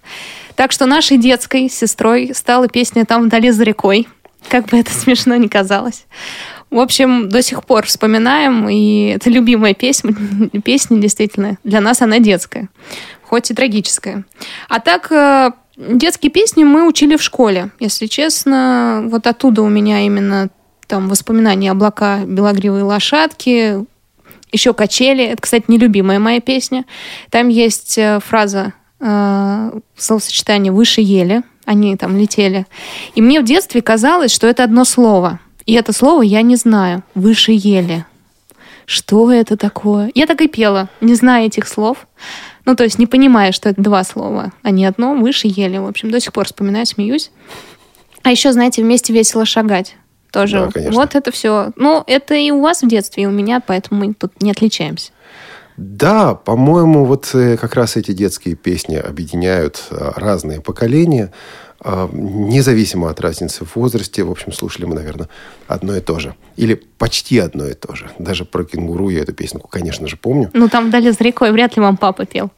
[0.57, 4.07] Так что нашей детской сестрой стала песня «Там вдали за рекой»,
[4.49, 6.07] как бы это смешно ни казалось.
[6.71, 10.15] В общем, до сих пор вспоминаем, и это любимая песня,
[10.65, 11.59] песня действительно.
[11.63, 12.69] Для нас она детская,
[13.21, 14.25] хоть и трагическая.
[14.67, 19.03] А так, э, детские песни мы учили в школе, если честно.
[19.05, 20.49] Вот оттуда у меня именно
[20.87, 23.85] там воспоминания облака белогривые лошадки,
[24.51, 25.23] еще качели.
[25.23, 26.85] Это, кстати, нелюбимая моя песня.
[27.29, 31.43] Там есть э, фраза словосочетание выше ели.
[31.65, 32.65] Они там летели.
[33.15, 35.39] И мне в детстве казалось, что это одно слово.
[35.65, 37.03] И это слово я не знаю.
[37.13, 38.05] Выше ели.
[38.85, 40.11] Что это такое?
[40.15, 42.07] Я так и пела, не зная этих слов.
[42.63, 45.13] Ну, то есть не понимая, что это два слова, а не одно.
[45.13, 45.77] Выше ели.
[45.77, 47.31] В общем, до сих пор вспоминаю, смеюсь.
[48.23, 49.95] А еще, знаете, вместе весело шагать.
[50.31, 50.59] Тоже.
[50.59, 50.93] Да, конечно.
[50.93, 51.71] вот это все.
[51.75, 55.11] Ну, это и у вас в детстве, и у меня, поэтому мы тут не отличаемся.
[55.77, 61.31] Да, по-моему, вот э, как раз эти детские песни объединяют э, разные поколения,
[61.83, 64.23] э, независимо от разницы в возрасте.
[64.23, 65.29] В общем, слушали мы, наверное,
[65.67, 66.33] одно и то же.
[66.55, 68.09] Или почти одно и то же.
[68.17, 70.49] Даже про кенгуру я эту песенку, конечно же, помню.
[70.53, 72.49] Ну, там вдали за рекой вряд ли вам папа пел.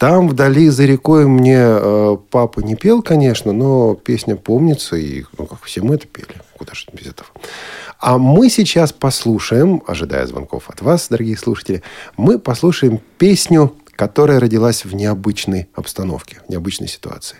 [0.00, 5.44] Там вдали за рекой мне э, папа не пел, конечно, но песня помнится, и ну,
[5.44, 6.40] как все мы это пели.
[6.56, 7.28] Куда же без этого?
[7.98, 11.82] А мы сейчас послушаем, ожидая звонков от вас, дорогие слушатели,
[12.16, 17.36] мы послушаем песню, которая родилась в необычной обстановке, в необычной ситуации.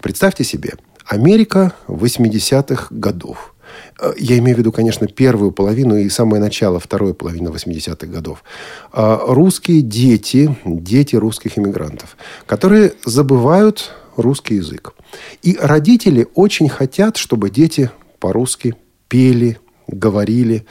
[0.00, 0.74] Представьте себе,
[1.04, 3.53] Америка 80-х годов.
[4.00, 8.44] Э, Я имею в виду, конечно, первую половину и самое начало второй половины 80-х годов.
[8.92, 14.94] А, Русские дети, дети русских иммигрантов, которые забывают русский язык.
[15.42, 18.74] И родители очень хотят, чтобы дети по-русски
[19.08, 20.64] пели, говорили.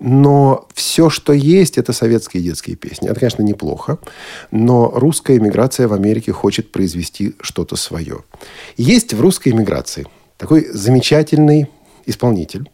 [0.00, 3.08] Но все, что есть, это советские детские песни.
[3.08, 3.98] Это, конечно, неплохо.
[4.50, 8.24] Но русская иммиграция в Америке хочет произвести что-то свое.
[8.76, 11.70] Есть в русской иммиграции такой замечательный
[12.06, 12.70] исполнитель.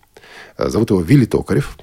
[0.59, 1.77] Э, Зовут его Вилли Токарев.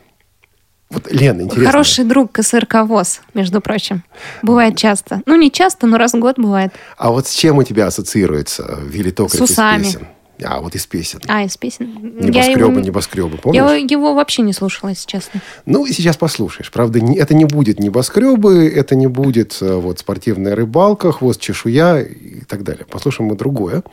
[0.90, 1.72] Вот, Лена, интересно.
[1.72, 4.04] Хороший друг КСРК ВОЗ, между прочим.
[4.42, 5.22] Бывает часто.
[5.28, 6.74] Ну, не часто, но раз в год бывает.
[6.98, 9.84] А вот с чем у тебя ассоциируется Вилли Токарев С усами.
[9.84, 10.08] из песен?
[10.44, 11.20] А, вот из песен.
[11.28, 11.88] А, из песен.
[12.20, 13.62] Небоскребы, его- небоскребы, помнишь?
[13.62, 15.42] Я его вообще не слушала, если честно.
[15.66, 16.72] Ну, и сейчас послушаешь.
[16.72, 22.00] Правда, не- это не будет небоскребы, это не будет э, вот спортивная рыбалка, хвост чешуя
[22.02, 22.86] и так далее.
[22.90, 23.84] Послушаем мы другое.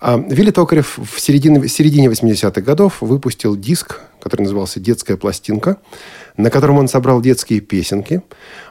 [0.00, 5.78] А, Вилли Токарев в середине, в середине 80-х годов выпустил диск, который назывался «Детская пластинка».
[6.38, 8.22] на котором он собрал детские песенки.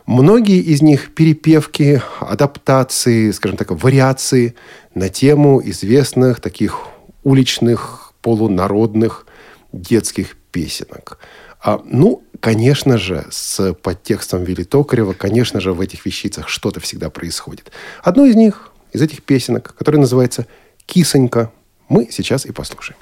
[0.07, 4.55] Многие из них перепевки, адаптации, скажем так, вариации
[4.95, 6.79] на тему известных таких
[7.23, 9.25] уличных, полународных
[9.71, 11.17] детских песенок.
[11.63, 17.09] А, ну, конечно же, с подтекстом Вилли Токарева, конечно же, в этих вещицах что-то всегда
[17.09, 17.71] происходит.
[18.03, 20.47] Одну из них, из этих песенок, которая называется
[20.85, 21.51] «Кисонька»,
[21.87, 22.97] мы сейчас и послушаем.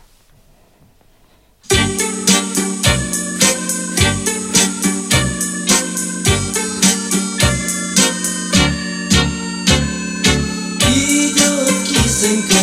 [10.90, 12.59] Идет кисонька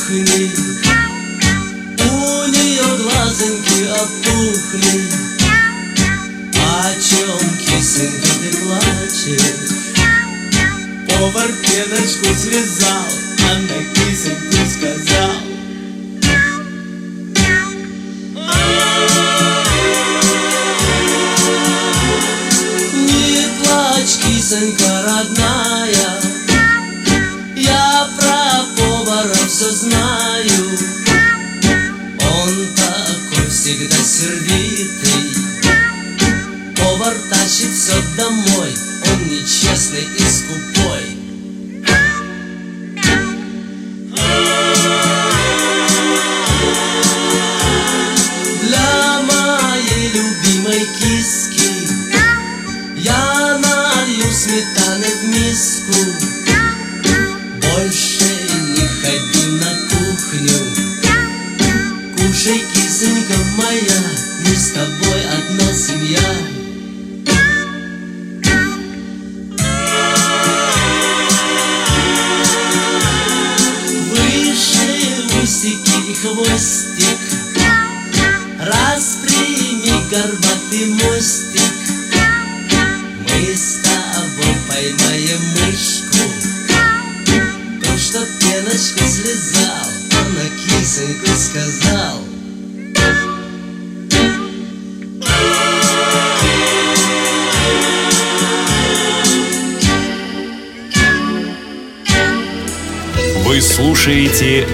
[0.00, 0.50] кухни
[1.98, 5.10] У нее глазоньки опухли.
[6.54, 9.70] О чем, кисонька, ты плачешь?
[11.08, 13.29] Повар пеночку связал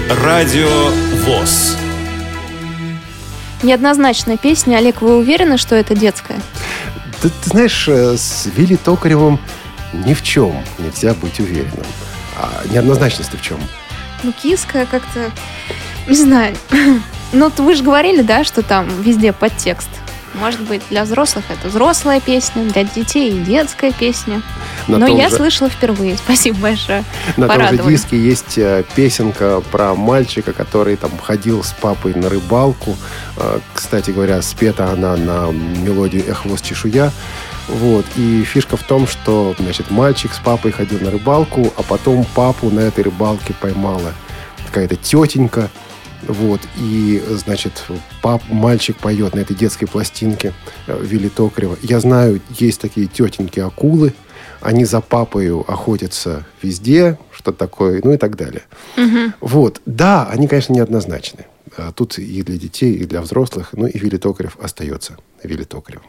[0.09, 0.89] Радио
[1.25, 1.75] ВОЗ.
[3.63, 4.77] Неоднозначная песня.
[4.77, 6.39] Олег, вы уверены, что это детская?
[7.21, 9.39] Ты, ты знаешь, э, с Вилли Токаревым
[9.93, 11.85] ни в чем нельзя быть уверенным.
[12.39, 13.59] А неоднозначность в чем?
[14.23, 15.31] Ну, киска как-то...
[16.07, 16.55] Не знаю.
[17.33, 19.89] Ну, вы же говорили, да, что там везде подтекст.
[20.33, 24.41] Может быть, для взрослых это взрослая песня, для детей детская песня.
[24.87, 26.17] На Но я же- слышала впервые.
[26.23, 27.03] Спасибо большое.
[27.37, 32.29] На том же диске есть э, песенка про мальчика, который там ходил с папой на
[32.29, 32.95] рыбалку.
[33.37, 37.11] Э, Кстати говоря, спета она на мелодию «Эхвост чешуя».
[37.67, 38.05] Вот.
[38.15, 42.69] И фишка в том, что значит, мальчик с папой ходил на рыбалку, а потом папу
[42.69, 44.13] на этой рыбалке поймала
[44.67, 45.69] какая-то тетенька.
[46.23, 46.61] Вот.
[46.77, 47.83] И, значит,
[48.21, 50.53] пап, мальчик поет на этой детской пластинке
[50.87, 51.77] э, Вилли Токарева.
[51.81, 54.13] Я знаю, есть такие тетеньки-акулы.
[54.61, 58.63] Они за папою охотятся везде, что такое, ну и так далее.
[59.39, 59.81] Вот.
[59.85, 61.45] Да, они, конечно, неоднозначны.
[61.77, 63.69] А Тут и для детей, и для взрослых.
[63.73, 66.07] Ну и Вилли Токарев остается Вилли Токаревым.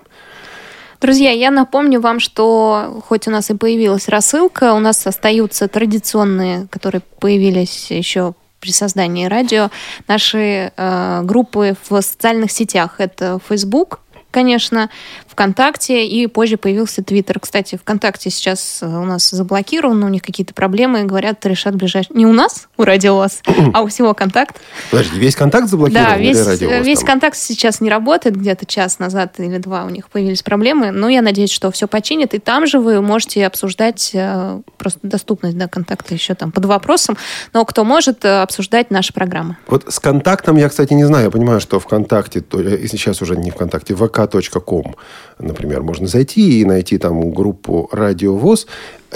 [1.01, 6.67] Друзья, я напомню вам, что хоть у нас и появилась рассылка, у нас остаются традиционные,
[6.71, 9.71] которые появились еще при создании радио,
[10.07, 12.97] наши э, группы в социальных сетях.
[12.99, 14.01] Это Facebook,
[14.31, 14.91] конечно,
[15.27, 17.41] ВКонтакте, и позже появился Твиттер.
[17.41, 22.17] Кстати, ВКонтакте сейчас э, у нас заблокировано, у них какие-то проблемы, говорят, решат ближайшие...
[22.17, 23.43] Не у нас, у радио у вас,
[23.75, 24.57] а у всего Контакт.
[24.91, 26.09] Подожди, весь контакт заблокирован?
[26.09, 30.43] Да, весь, весь контакт сейчас не работает, где-то час назад или два у них появились
[30.43, 34.99] проблемы, но я надеюсь, что все починит, и там же вы можете обсуждать э, просто
[35.03, 37.17] доступность да, контакта еще там под вопросом,
[37.53, 39.57] но кто может э, обсуждать наши программы.
[39.69, 41.27] Вот с контактом я, кстати, не знаю.
[41.27, 43.95] Я понимаю, что ВКонтакте, то, э, сейчас уже не ВКонтакте,
[44.27, 44.95] vk.com,
[45.39, 48.67] например, можно зайти и найти там группу Радио ВОЗ.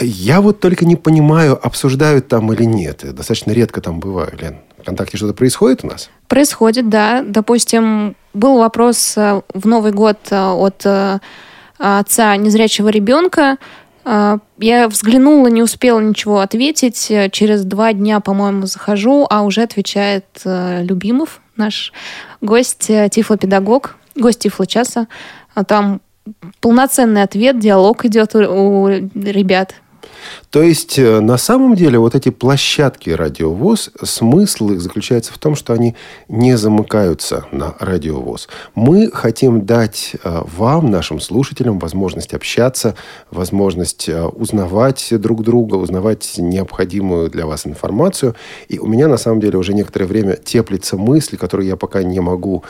[0.01, 3.05] Я вот только не понимаю, обсуждают там или нет.
[3.05, 4.57] Я достаточно редко там бываю, Лен.
[4.83, 6.11] ВКонтакте что-то происходит у нас?
[6.29, 7.23] Происходит, да.
[7.27, 11.19] Допустим, был вопрос э, в Новый год э, от э,
[11.79, 13.59] отца незрячего ребенка.
[14.05, 17.13] Я взглянула, не успела ничего ответить.
[17.31, 21.93] Через два дня, по-моему, захожу, а уже отвечает Любимов, наш
[22.41, 25.09] гость, тифлопедагог, гость тифлочаса.
[25.55, 26.01] А Там
[26.61, 29.75] полноценный ответ, диалог идет у, у ребят.
[30.51, 35.55] То есть, э, на самом деле, вот эти площадки радиовоз, смысл их заключается в том,
[35.55, 35.95] что они
[36.29, 38.49] не замыкаются на радиовоз.
[38.75, 42.95] Мы хотим дать э, вам, нашим слушателям, возможность общаться,
[43.31, 48.35] возможность э, узнавать друг друга, узнавать необходимую для вас информацию.
[48.69, 52.21] И у меня, на самом деле, уже некоторое время теплится мысль, которую я пока не
[52.21, 52.65] могу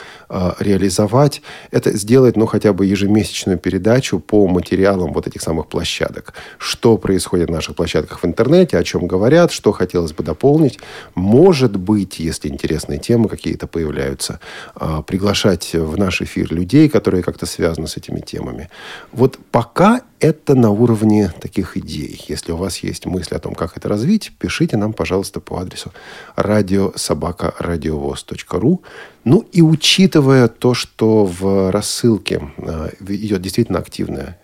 [0.59, 1.43] реализовать.
[1.71, 6.35] Это сделать, ну, хотя бы ежемесячную передачу по материалам вот этих самых площадок.
[6.59, 10.79] Что происходит на наших площадках в интернете, о чем говорят, что хотелось бы дополнить.
[11.15, 14.41] Может быть, если интересные темы какие-то появляются,
[14.75, 18.71] а, приглашать в наш эфир людей, которые как-то связаны с этими темами.
[19.13, 22.25] Вот пока это на уровне таких идей.
[22.29, 25.93] Если у вас есть мысли о том, как это развить, пишите нам, пожалуйста, по адресу
[26.37, 28.83] радиособакарадиовоз.ру.
[29.25, 34.39] Ну и учитывая то, что в рассылке э, идет действительно активная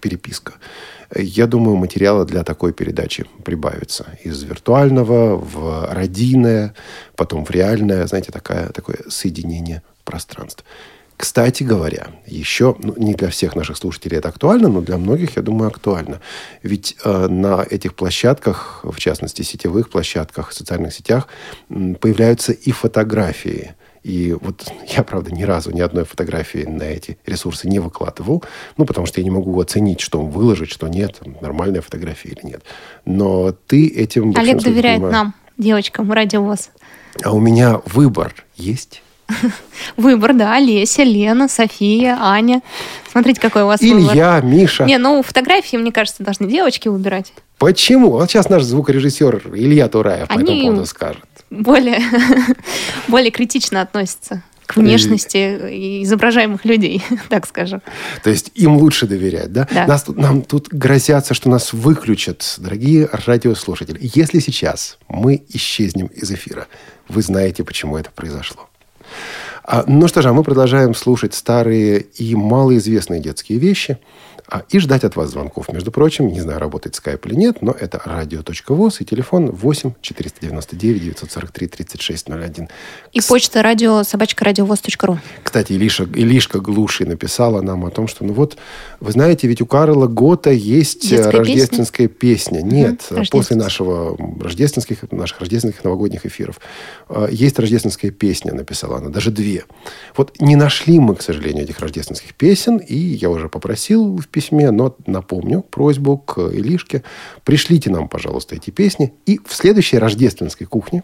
[0.00, 0.52] переписка,
[1.14, 4.06] я думаю, материала для такой передачи прибавится.
[4.24, 6.74] Из виртуального в радийное,
[7.16, 10.64] потом в реальное, знаете, такая, такое соединение пространств.
[11.18, 15.42] Кстати говоря, еще, ну, не для всех наших слушателей это актуально, но для многих, я
[15.42, 16.20] думаю, актуально.
[16.62, 21.26] Ведь э, на этих площадках, в частности, сетевых площадках, социальных сетях,
[21.68, 23.74] появляются и фотографии.
[24.08, 28.42] И вот я, правда, ни разу ни одной фотографии на эти ресурсы не выкладывал,
[28.76, 32.62] ну, потому что я не могу оценить, что выложить, что нет, нормальная фотография или нет.
[33.04, 34.34] Но ты этим...
[34.36, 36.70] Олег доверяет понимаю, нам, девочкам, радиовоз.
[37.22, 39.02] А у меня выбор есть.
[39.98, 40.58] Выбор, да.
[40.58, 42.62] Леся, Лена, София, Аня.
[43.10, 44.14] Смотрите, какой у вас Илья, выбор.
[44.14, 44.84] Илья, Миша.
[44.84, 47.34] Не, ну фотографии, мне кажется, должны девочки выбирать.
[47.58, 48.12] Почему?
[48.12, 51.24] Вот сейчас наш звукорежиссер Илья Тураев Они по этому поводу скажет.
[51.50, 52.00] Более,
[53.08, 57.80] более критично относятся к внешности изображаемых людей, так скажем.
[58.22, 59.66] То есть им лучше доверять, да?
[59.72, 59.86] да.
[59.86, 63.98] Нас, нам тут грозятся, что нас выключат, дорогие радиослушатели.
[64.14, 66.66] Если сейчас мы исчезнем из эфира,
[67.08, 68.68] вы знаете, почему это произошло.
[69.64, 73.98] А, ну что же, а мы продолжаем слушать старые и малоизвестные детские вещи
[74.50, 75.70] а, и ждать от вас звонков.
[75.70, 81.02] Между прочим, не знаю, работает скайп или нет, но это радио.воз и телефон 8 499
[81.02, 82.68] 943 3601.
[83.12, 85.18] И почта радио собачка радиовоз.ру.
[85.42, 88.56] Кстати, Илиша, Илишка Глуши написала нам о том, что, ну вот,
[89.00, 92.62] вы знаете, ведь у Карла Гота есть Детская рождественская песня.
[92.62, 92.70] песня.
[92.70, 96.58] Нет, угу, после нашего рождественских, наших рождественских новогодних эфиров
[97.08, 99.64] а, есть рождественская песня, написала она, даже две.
[100.16, 104.70] Вот не нашли мы, к сожалению, этих рождественских песен, и я уже попросил в письме,
[104.70, 107.02] но напомню просьбу к Илишке.
[107.42, 109.12] Пришлите нам, пожалуйста, эти песни.
[109.26, 111.02] И в следующей рождественской кухне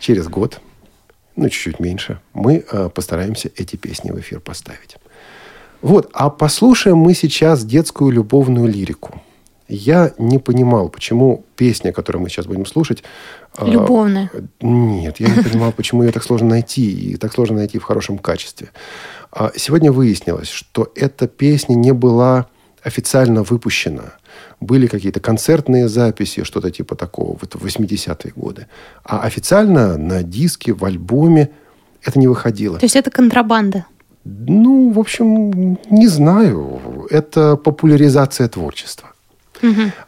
[0.00, 0.60] через год,
[1.36, 4.96] ну, чуть-чуть меньше, мы э, постараемся эти песни в эфир поставить.
[5.82, 9.22] Вот, а послушаем мы сейчас детскую любовную лирику.
[9.70, 13.04] Я не понимал, почему песня, которую мы сейчас будем слушать...
[13.56, 14.30] А, Любовная.
[14.32, 17.84] Э, нет, я не понимал, почему ее так сложно найти, и так сложно найти в
[17.84, 18.70] хорошем качестве.
[19.30, 22.46] А сегодня выяснилось, что эта песня не была
[22.82, 24.14] официально выпущена.
[24.58, 28.66] Были какие-то концертные записи, что-то типа такого, в 80-е годы.
[29.04, 31.50] А официально на диске, в альбоме
[32.02, 32.78] это не выходило.
[32.78, 33.84] То есть это контрабанда?
[34.24, 37.08] Ну, в общем, не знаю.
[37.10, 39.09] Это популяризация творчества.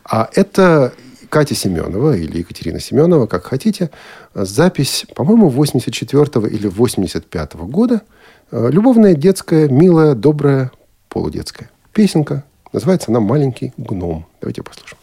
[0.04, 0.92] А это
[1.28, 3.90] Катя Семенова или Екатерина Семенова, как хотите,
[4.34, 8.02] запись, по-моему, 84 или 85 -го года.
[8.50, 10.70] Любовная, детская, милая, добрая,
[11.08, 12.44] полудетская песенка.
[12.72, 14.26] Называется она «Маленький гном».
[14.40, 14.98] Давайте послушаем.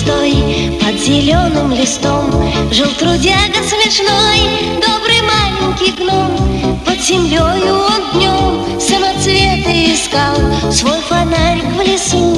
[0.00, 2.30] Густой Под зеленым листом
[2.70, 6.78] Жил трудяга смешной Добрый маленький гном.
[6.84, 10.36] Под землею он днем Самоцветы искал
[10.72, 12.34] Свой фонарик в лесу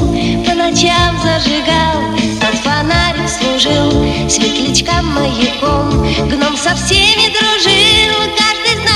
[0.47, 2.01] По ночам зажигал.
[2.41, 3.91] Тот фонарик служил
[4.29, 8.92] Светлячкам маяком Гном со всеми дружил Каждый знал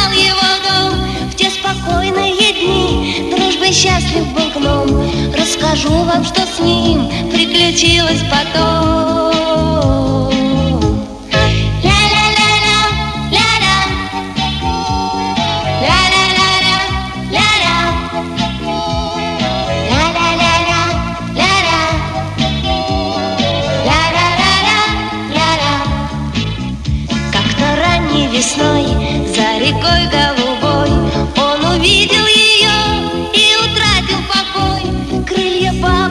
[3.66, 4.86] Дружбой счастлив был гном
[5.34, 10.25] Расскажу вам, что с ним приключилось потом.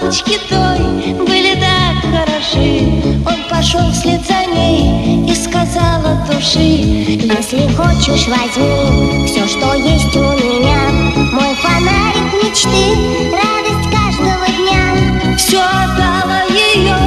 [0.05, 3.01] улыбочки той были так хороши.
[3.25, 10.15] Он пошел вслед за ней и сказал от души, если хочешь, возьми все, что есть
[10.15, 10.89] у меня.
[11.31, 12.95] Мой фонарик мечты,
[13.31, 15.37] радость каждого дня.
[15.37, 16.97] Все отдала ее,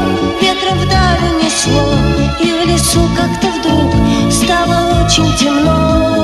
[0.41, 1.95] ветром вдаль унесло,
[2.41, 6.18] и в лесу как-то вдруг стало очень темно.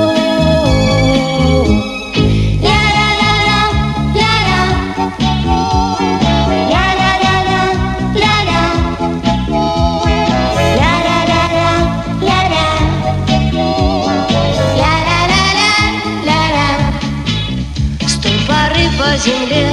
[19.25, 19.69] Земле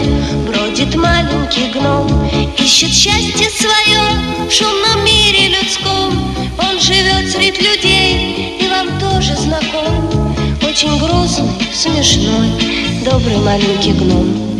[0.46, 6.34] бродит маленький гном Ищет счастье свое в шумном мире людском.
[6.58, 10.08] Он живет среди людей и вам тоже знаком.
[10.62, 12.48] Очень грустный, смешной,
[13.04, 14.51] добрый маленький гном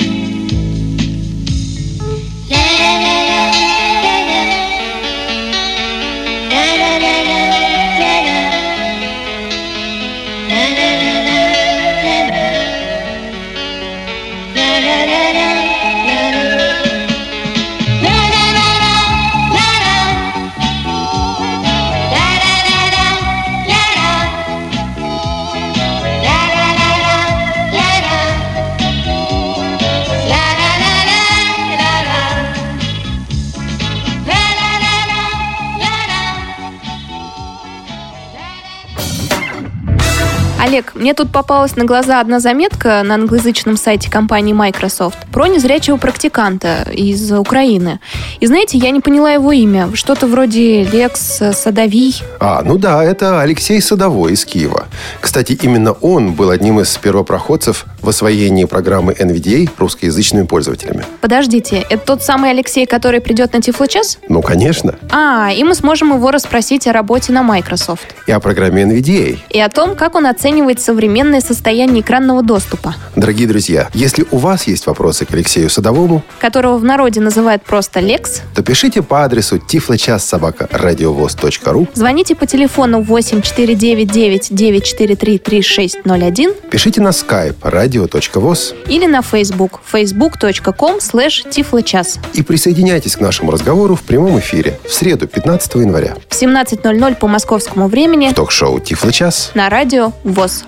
[41.02, 46.86] мне тут попалась на глаза одна заметка на англоязычном сайте компании Microsoft про незрячего практиканта
[46.92, 47.98] из Украины.
[48.38, 49.90] И знаете, я не поняла его имя.
[49.94, 52.22] Что-то вроде Лекс Садовий.
[52.38, 54.86] А, ну да, это Алексей Садовой из Киева.
[55.20, 61.04] Кстати, именно он был одним из первопроходцев в освоении программы NVDA русскоязычными пользователями.
[61.20, 64.18] Подождите, это тот самый Алексей, который придет на Тифлочас?
[64.28, 64.94] Ну, конечно.
[65.10, 68.06] А, и мы сможем его расспросить о работе на Microsoft.
[68.28, 69.38] И о программе NVDA.
[69.50, 74.66] И о том, как он оценивает современное состояние экранного доступа, Дорогие друзья, если у вас
[74.66, 79.58] есть вопросы к Алексею Садовому, которого в народе называют просто Лекс, то пишите по адресу
[79.58, 90.98] tifloчас.радиовоз.ру звоните по телефону 8499 943 3601 Пишите на skype radio.voz или на Facebook facebook.com
[90.98, 92.18] slash tifloчас.
[92.34, 97.28] и присоединяйтесь к нашему разговору в прямом эфире в среду 15 января В 17.00 по
[97.28, 99.52] московскому времени в ток-шоу «Тифлочас».
[99.54, 100.64] на радио ВОЗ.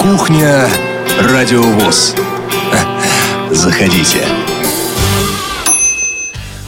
[0.00, 0.68] Кухня
[1.20, 2.14] Радиовоз.
[3.50, 4.26] Заходите.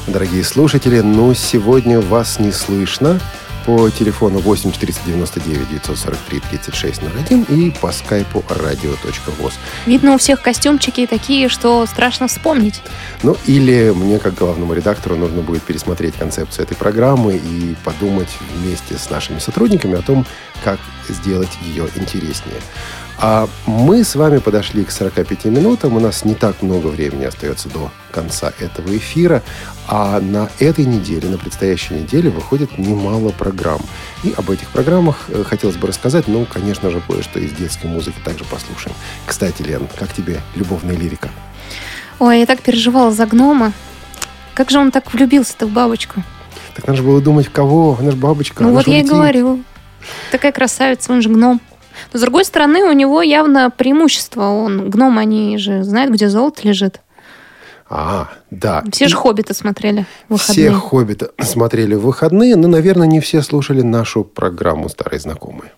[0.07, 3.21] Дорогие слушатели, ну, сегодня вас не слышно
[3.67, 9.55] по телефону 8 499 943 3601 и по скайпу radio.voz.
[9.87, 12.81] Видно, у всех костюмчики такие, что страшно вспомнить.
[13.25, 18.97] Ну, или мне, как главному редактору, нужно будет пересмотреть концепцию этой программы и подумать вместе
[18.97, 20.25] с нашими сотрудниками о том,
[20.63, 22.61] как сделать ее интереснее.
[23.19, 25.97] А мы с вами подошли к 45 минутам.
[25.97, 29.43] У нас не так много времени остается до конца этого эфира.
[29.89, 33.81] А на этой неделе, на предстоящей неделе выходит немало программ.
[34.23, 36.29] И об этих программах э, хотелось бы рассказать.
[36.29, 38.95] Ну, конечно же, кое-что из детской музыки также послушаем.
[39.25, 41.31] Кстати, Лен, как тебе любовная лирика?
[42.19, 43.73] Ой, я так переживала за гнома.
[44.55, 46.23] Как же он так влюбился-то в бабочку?
[46.75, 47.97] Так надо же было думать, в кого?
[47.99, 48.63] Она же бабочка.
[48.63, 49.63] ну вот я и говорю.
[50.31, 51.61] Такая красавица, он же гном.
[52.13, 54.45] Но с другой стороны, у него явно преимущество.
[54.45, 57.01] Он гном, они же знают, где золото лежит.
[57.89, 58.83] А, да.
[58.91, 60.81] Все же «Хоббита» смотрели в Все выходные.
[60.81, 65.71] «Хоббита» смотрели в выходные, но, наверное, не все слушали нашу программу «Старые знакомые».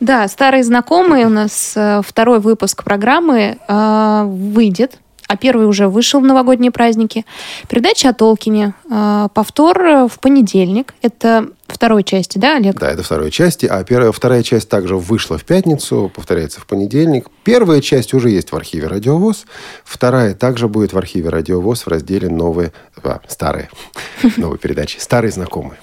[0.00, 4.98] Да, старые знакомые у нас э, второй выпуск программы э, выйдет.
[5.26, 7.24] А первый уже вышел в новогодние праздники.
[7.68, 8.74] Передача о Толкине.
[8.90, 10.94] Э, повтор э, в понедельник.
[11.00, 12.78] Это второй части, да, Олег?
[12.78, 17.28] Да, это второй части, а первая, вторая часть также вышла в пятницу, повторяется в понедельник.
[17.42, 19.46] Первая часть уже есть в архиве «Радиовоз»,
[19.82, 22.72] вторая также будет в архиве «Радиовоз» в разделе «Новые»,
[23.02, 23.70] а, старые,
[24.36, 25.78] новые передачи, «Старые знакомые».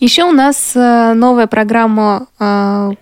[0.00, 2.96] Еще у нас э, новая программа в-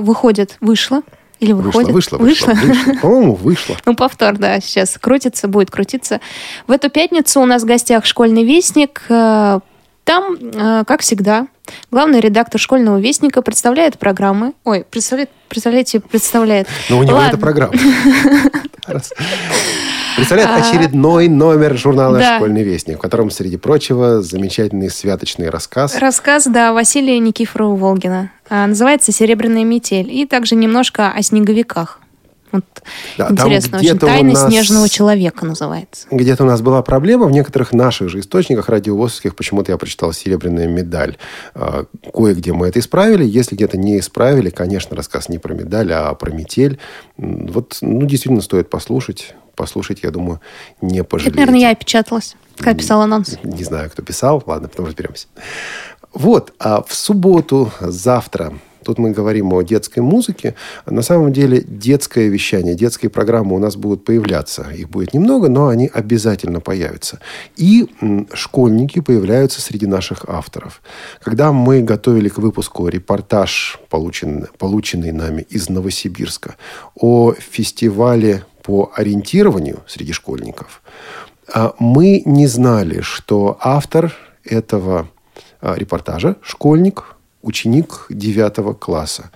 [0.00, 1.02] выходит, вышла.
[1.40, 1.90] Или выходит?
[1.90, 2.92] Вышло, вышло, вышло, вышло.
[3.02, 3.76] По-моему, вышло.
[3.84, 6.20] Ну, повтор, да, сейчас крутится, будет крутиться.
[6.66, 9.02] В эту пятницу у нас в гостях «Школьный вестник».
[9.08, 9.60] Э,
[10.04, 11.48] Там, э, как всегда,
[11.90, 14.52] главный редактор «Школьного вестника» представляет программы.
[14.64, 16.68] Ой, представляет, представляете, представляет.
[16.88, 17.28] Но у него Ладно.
[17.28, 17.74] это программа.
[20.16, 20.56] Представляет А.
[20.70, 22.36] очередной номер журнала Да.
[22.36, 25.96] «Школьный вестник», в котором, среди прочего, замечательный святочный рассказ.
[25.98, 28.30] Рассказ, да, Василия Никифорова-Волгина.
[28.48, 30.10] А, Называется «Серебряная метель».
[30.10, 32.00] И также немножко о снеговиках.
[32.52, 32.64] Вот
[33.18, 36.06] Да, интересно, очень «Тайны нас- снежного человека» называется.
[36.10, 40.66] Где-то у нас была проблема, в некоторых наших же источниках радиовозовских почему-то я прочитал «Серебряная
[40.68, 41.18] медаль».
[41.54, 43.24] А, Кое-где мы это исправили.
[43.24, 46.78] Если где-то не исправили, конечно, рассказ не про медаль, а про метель.
[47.18, 49.34] Вот, ну, действительно стоит послушать.
[49.56, 50.40] Послушать, я думаю,
[50.80, 51.38] не Это, пожалеете.
[51.38, 53.36] наверное, я опечаталась, когда писала анонс.
[53.42, 54.42] Не знаю, кто писал.
[54.46, 55.26] Ладно, потом разберемся.
[56.12, 58.54] Вот, а в субботу, завтра,
[58.84, 60.54] тут мы говорим о детской музыке.
[60.86, 64.66] На самом деле детское вещание, детские программы у нас будут появляться.
[64.74, 67.18] Их будет немного, но они обязательно появятся.
[67.56, 67.88] И
[68.32, 70.80] школьники появляются среди наших авторов.
[71.22, 76.56] Когда мы готовили к выпуску репортаж, полученный, полученный нами из Новосибирска,
[76.94, 80.82] о фестивале по ориентированию среди школьников,
[81.54, 84.12] а, мы не знали, что автор
[84.44, 85.08] этого
[85.60, 89.30] а, репортажа школьник, ученик 9 класса.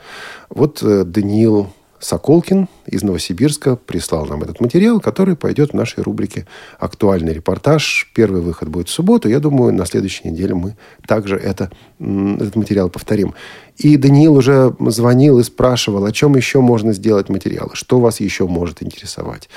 [0.49, 6.47] Вот э, Даниил Соколкин из Новосибирска прислал нам этот материал, который пойдет в нашей рубрике
[6.79, 8.11] «Актуальный репортаж».
[8.15, 9.29] Первый выход будет в субботу.
[9.29, 10.77] Я думаю, на следующей неделе мы
[11.07, 13.35] также это, этот материал повторим.
[13.77, 18.47] И Даниил уже звонил и спрашивал, о чем еще можно сделать материалы, что вас еще
[18.47, 19.51] может интересовать.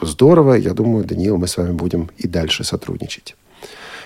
[0.00, 0.54] Здорово.
[0.54, 3.34] Я думаю, Даниил, мы с вами будем и дальше сотрудничать.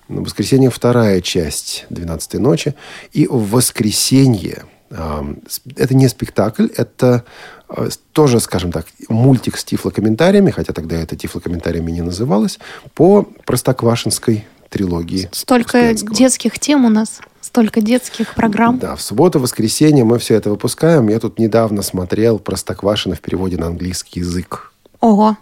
[0.09, 2.74] В воскресенье вторая часть «Двенадцатой ночи».
[3.12, 7.24] И в воскресенье с- это не спектакль, это
[7.68, 12.59] э, тоже, скажем так, мультик с тифлокомментариями, хотя тогда это тифлокомментариями не называлось,
[12.94, 15.28] по Простоквашинской трилогии.
[15.32, 18.78] Столько детских тем у нас, столько детских программ.
[18.78, 21.09] Да, в субботу, воскресенье мы все это выпускаем.
[21.09, 24.72] Я тут недавно смотрел Простоквашино в переводе на английский язык.
[25.01, 25.36] Ого.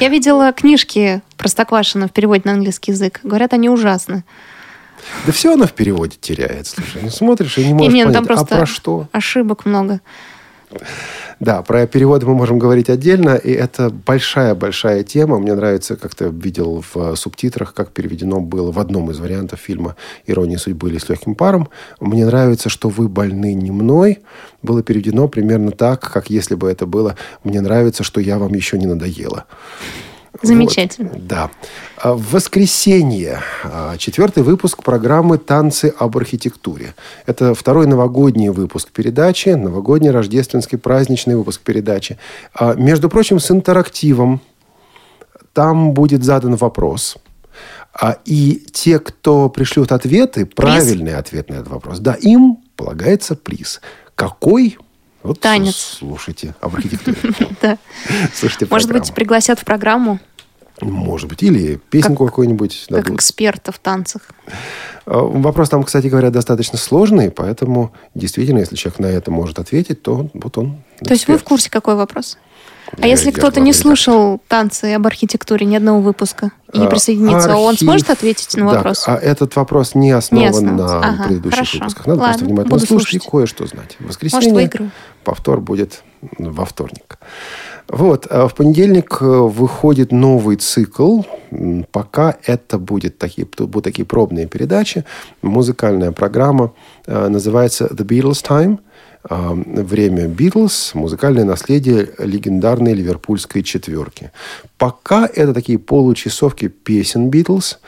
[0.00, 3.20] Я видела книжки Простоквашино в переводе на английский язык.
[3.22, 4.24] Говорят, они ужасны.
[5.26, 6.66] Да все оно в переводе теряет.
[6.66, 9.08] Слушай, ну смотришь и не Не, можешь не, ну понять, там просто а про что?
[9.12, 10.00] ошибок много.
[11.38, 15.38] Да, про переводы мы можем говорить отдельно, и это большая-большая тема.
[15.38, 19.96] Мне нравится, как ты видел в субтитрах, как переведено было в одном из вариантов фильма
[20.26, 21.68] «Ирония судьбы» или «С легким паром».
[22.00, 24.20] Мне нравится, что «Вы больны не мной»
[24.62, 28.78] было переведено примерно так, как если бы это было «Мне нравится, что я вам еще
[28.78, 29.44] не надоела».
[30.42, 31.10] Замечательно.
[31.12, 31.50] Вот, да.
[31.96, 36.94] А В воскресенье а, четвертый выпуск программы «Танцы об архитектуре».
[37.26, 42.18] Это второй новогодний выпуск передачи, новогодний рождественский праздничный выпуск передачи.
[42.54, 44.40] А, Между прочим, с интерактивом.
[45.52, 47.16] Там будет задан вопрос.
[47.94, 53.80] А, И те, кто пришлют ответы, правильный ответ на этот вопрос, да, им полагается приз.
[54.14, 54.76] Какой?
[55.26, 55.96] Вот Танец.
[55.98, 57.16] Слушайте об архитектуре.
[57.60, 57.78] Да.
[58.34, 60.20] Слушайте Может быть, пригласят в программу
[60.80, 61.42] Может быть.
[61.42, 63.16] Или песенку какую-нибудь как дадут.
[63.16, 64.22] эксперта в танцах.
[65.06, 70.02] А, Вопрос там, кстати говоря, достаточно сложный, поэтому действительно, если человек на это может ответить,
[70.02, 71.42] то вот он То есть вы в эксперт.
[71.42, 72.36] курсе, какой вопрос?
[72.92, 76.86] А Я- если я кто-то не слушал танцы об архитектуре ни одного выпуска и не
[76.86, 79.04] А, присоединится, он архив- сможет ответить на Да, вопрос?
[79.08, 80.76] а этот вопрос не основан основан.
[80.76, 81.78] на Ага, предыдущих хорошо.
[81.78, 82.06] выпусках.
[82.06, 83.30] Надо Ладно, просто внимательно буду слушать и слушать.
[83.30, 83.96] кое-что знать.
[83.96, 84.90] В Может, воскресенье выиграю.
[85.24, 86.02] повтор будет
[86.38, 87.18] во вторник.
[87.88, 88.26] Вот.
[88.30, 91.22] а В понедельник э, выходит новый цикл.
[91.92, 95.04] Пока это будет такие, будут такие пробные передачи.
[95.42, 96.72] Музыкальная программа
[97.06, 98.78] э, называется «The Beatles Time».
[99.28, 104.30] а, время Битлз, музыкальное наследие легендарной ливерпульской четверки.
[104.78, 107.78] Пока это такие получасовки песен Битлз.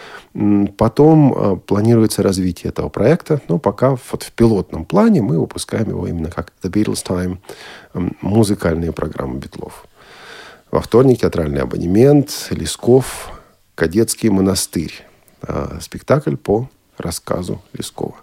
[0.77, 6.07] Потом а, планируется развитие этого проекта, но пока вот в пилотном плане мы выпускаем его
[6.07, 7.39] именно как The Beatles Time,
[8.21, 9.88] музыкальные программы Битлов.
[10.71, 13.41] Во вторник театральный абонемент, Лесков,
[13.75, 14.93] Кадетский монастырь.
[15.43, 18.17] А, спектакль по рассказу Лескова.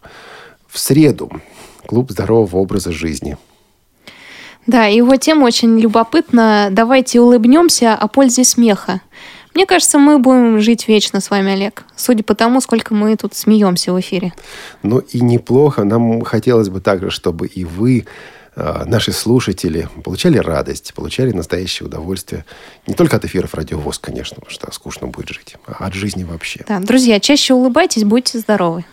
[0.68, 1.32] В среду
[1.88, 3.38] клуб здорового образа жизни.
[4.68, 6.70] Да, его тема очень любопытна.
[6.72, 9.02] Давайте улыбнемся о пользе смеха.
[9.54, 13.34] Мне кажется, мы будем жить вечно с вами, Олег, судя по тому, сколько мы тут
[13.36, 14.34] смеемся в эфире.
[14.84, 15.84] Ну и неплохо.
[15.84, 18.06] Нам хотелось бы также, чтобы и вы
[18.56, 22.45] наши слушатели получали радость, получали настоящее удовольствие.
[22.88, 26.64] Не только от эфиров радиовоз, конечно, потому что скучно будет жить, а от жизни вообще.
[26.68, 28.86] Да, друзья, чаще улыбайтесь, будьте здоровы.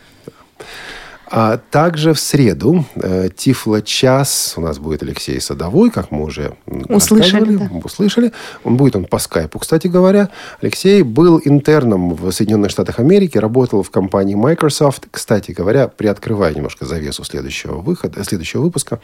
[1.34, 6.56] А также в среду э, Тифло-час у нас будет Алексей Садовой, как мы уже
[6.90, 7.56] услышали.
[7.56, 7.70] Да.
[7.82, 8.32] услышали.
[8.64, 10.28] Он будет он по скайпу, кстати говоря.
[10.60, 15.06] Алексей был интерном в Соединенных Штатах Америки, работал в компании Microsoft.
[15.10, 19.00] Кстати говоря, приоткрывая немножко завесу следующего, выхода, следующего выпуска,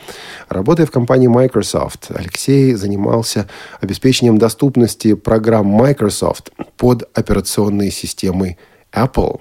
[0.50, 3.48] работая в компании Microsoft, Алексей занимался
[3.80, 8.58] обеспечением доступности программ Microsoft под операционные системы
[8.92, 9.40] Apple.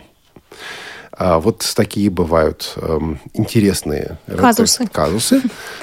[1.19, 4.87] А вот такие бывают эм, интересные казусы.
[4.91, 5.41] казусы.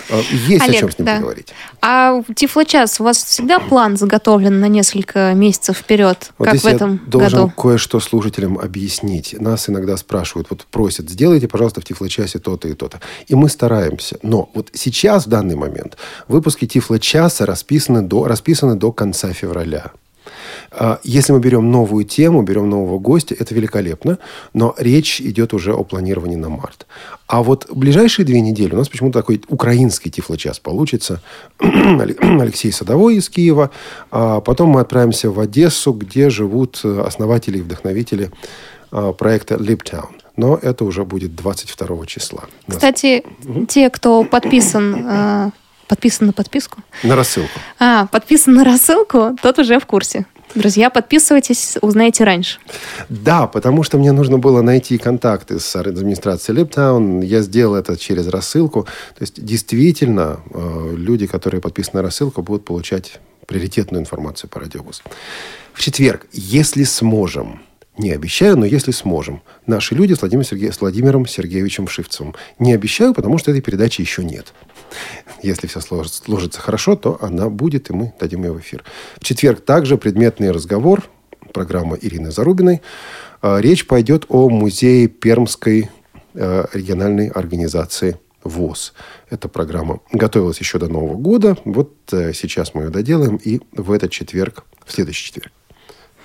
[0.08, 1.16] А, есть Олег, о чем с ним да.
[1.16, 1.48] поговорить.
[1.82, 7.00] А Тифлочас, у вас всегда план заготовлен на несколько месяцев вперед, вот как в этом
[7.04, 7.52] я должен году?
[7.56, 9.34] кое-что слушателям объяснить.
[9.40, 13.00] Нас иногда спрашивают, вот просят, сделайте, пожалуйста, в Тифлочасе то-то и то-то.
[13.26, 14.18] И мы стараемся.
[14.22, 15.96] Но вот сейчас, в данный момент,
[16.28, 19.90] выпуски Тифлочаса расписаны до, расписаны до конца февраля.
[20.70, 24.18] А, если мы берем новую тему, берем нового гостя, это великолепно,
[24.52, 26.86] но речь идет уже о планировании на март.
[27.26, 31.20] А вот ближайшие две недели у нас почему-то такой украинский тифлочас получится.
[31.58, 33.70] Алексей Садовой из Киева.
[34.10, 38.30] А потом мы отправимся в Одессу, где живут э, основатели и вдохновители
[38.90, 40.08] а, проекта Liptown.
[40.36, 42.44] Но это уже будет 22 числа.
[42.68, 43.66] Кстати, угу.
[43.66, 45.50] те, кто подписан э,
[45.86, 46.82] подписан на подписку?
[47.02, 47.58] На рассылку.
[47.78, 50.26] А, подписан на рассылку, тот уже в курсе.
[50.54, 52.60] Друзья, подписывайтесь, узнаете раньше.
[53.08, 57.22] Да, потому что мне нужно было найти контакты с администрацией Липтаун.
[57.22, 58.84] Я сделал это через рассылку.
[58.84, 65.02] То есть, действительно, э, люди, которые подписаны на рассылку, будут получать приоритетную информацию по радиовуз.
[65.72, 67.60] В четверг, если сможем,
[67.98, 69.42] не обещаю, но если сможем.
[69.66, 72.34] Наши люди с Владимиром, с Владимиром Сергеевичем Шивцевым.
[72.58, 74.52] Не обещаю, потому что этой передачи еще нет.
[75.42, 78.84] Если все сложится хорошо, то она будет, и мы дадим ее в эфир.
[79.18, 81.04] В четверг также предметный разговор,
[81.52, 82.82] программа Ирины Зарубиной.
[83.42, 85.90] А, речь пойдет о музее Пермской
[86.34, 88.92] э, региональной организации ВОЗ.
[89.30, 91.56] Эта программа готовилась еще до Нового года.
[91.64, 93.36] Вот э, сейчас мы ее доделаем.
[93.36, 95.52] И в этот четверг, в следующий четверг.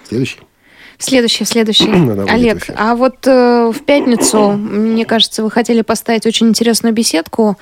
[0.07, 0.39] Следующий.
[0.97, 1.89] Следующий, следующий.
[2.29, 7.57] Олег, а вот э, в пятницу, мне кажется, вы хотели поставить очень интересную беседку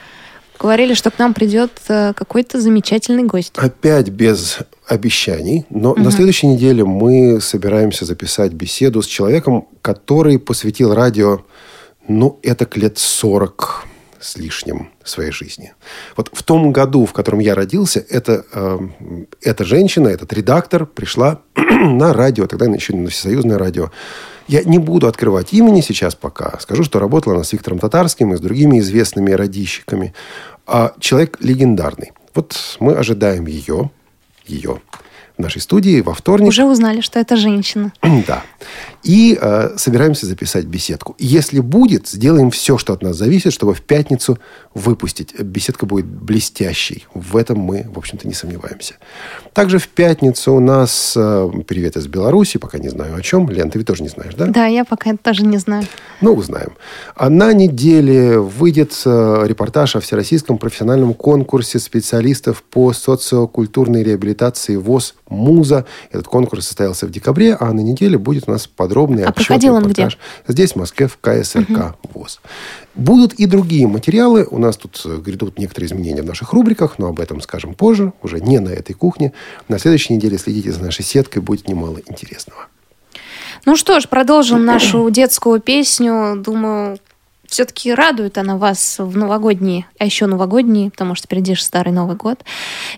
[0.59, 3.53] Говорили, что к нам придет э, какой-то замечательный гость.
[3.55, 6.01] Опять без обещаний, но угу.
[6.01, 11.41] на следующей неделе мы собираемся записать беседу с человеком, который посвятил радио,
[12.07, 13.85] ну, это лет 40
[14.19, 15.73] с лишним своей жизни.
[16.15, 18.79] Вот в том году, в котором я родился, эта, э,
[19.41, 23.91] эта женщина, этот редактор пришла на радио, тогда еще на всесоюзное радио.
[24.47, 26.57] Я не буду открывать имени сейчас пока.
[26.59, 30.13] Скажу, что работала она с Виктором Татарским и с другими известными радищиками.
[30.65, 32.13] А человек легендарный.
[32.33, 33.91] Вот мы ожидаем ее,
[34.45, 34.81] ее
[35.37, 36.47] в нашей студии во вторник.
[36.47, 37.93] Уже узнали, что это женщина.
[38.27, 38.43] Да.
[39.03, 41.15] И э, собираемся записать беседку.
[41.17, 44.37] Если будет, сделаем все, что от нас зависит, чтобы в пятницу
[44.73, 45.39] выпустить.
[45.39, 47.05] Беседка будет блестящей.
[47.13, 48.95] В этом мы, в общем-то, не сомневаемся.
[49.53, 52.57] Также в пятницу у нас э, привет из Беларуси.
[52.57, 53.49] Пока не знаю о чем.
[53.49, 54.47] Лен, ты ведь тоже не знаешь, да?
[54.47, 55.85] Да, я пока тоже не знаю.
[56.19, 56.73] Ну, узнаем.
[57.15, 65.15] А на неделе выйдет э, репортаж о всероссийском профессиональном конкурсе специалистов по социокультурной реабилитации ВОЗ
[65.29, 65.85] «Муза».
[66.11, 69.75] Этот конкурс состоялся в декабре, а на неделе будет у нас подробный а отчет, проходил
[69.75, 70.09] он где?
[70.47, 72.19] Здесь, в Москве, в КСРК угу.
[72.19, 72.39] ВОЗ.
[72.95, 74.47] Будут и другие материалы.
[74.49, 78.13] У нас тут э, грядут некоторые изменения в наших рубриках, но об этом скажем позже,
[78.23, 79.33] уже не на этой кухне.
[79.67, 82.67] На следующей неделе следите за нашей сеткой, будет немало интересного.
[83.65, 86.35] Ну что ж, продолжим нашу детскую песню.
[86.37, 86.99] Думаю,
[87.47, 92.15] все-таки радует она вас в новогодние, а еще новогодние, потому что впереди же старый Новый
[92.15, 92.43] год,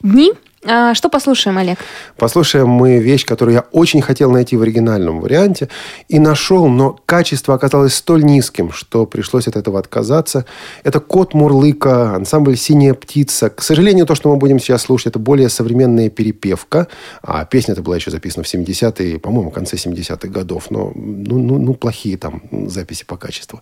[0.02, 0.34] дни.
[0.66, 1.80] А, что послушаем, Олег?
[2.18, 5.70] Послушаем мы вещь, которую я очень хотел найти в оригинальном варианте
[6.10, 10.46] и нашел, но качество оказалось столь низким, что пришлось от этого отказаться.
[10.84, 13.50] Это «Кот Мурлыка», ансамбль «Синяя птица».
[13.50, 16.88] К сожалению, то, что мы будем сейчас слушать, это более современная перепевка.
[17.22, 20.72] А песня эта была еще записана в 70-е, по-моему, конце 70-х годов.
[20.72, 23.62] Но ну, ну, ну, плохие там записи по качеству.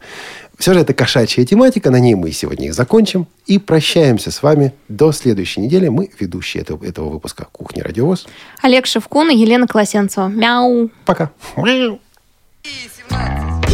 [0.58, 3.28] Все же это кошачья тематика, на ней мы сегодня и закончим.
[3.46, 5.90] И прощаемся с вами до следующей недели.
[5.90, 8.28] Мы ведущие этого, этого выпуска «Кухни Радиовоз».
[8.62, 10.28] Олег Шевкун и Елена Колосенцева.
[10.28, 10.90] Мяу.
[11.06, 11.32] Пока.
[12.64, 13.67] 17.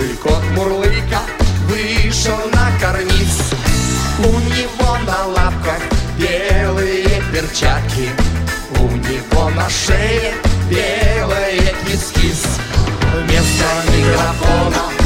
[0.00, 1.20] Рыжий кот Мурлыка
[1.68, 3.52] вышел на карниз.
[4.18, 5.80] У него на лапках
[6.16, 8.08] белые перчатки,
[8.78, 10.34] у него на шее
[10.70, 12.44] белые кис-кис.
[13.14, 14.99] Вместо микрофона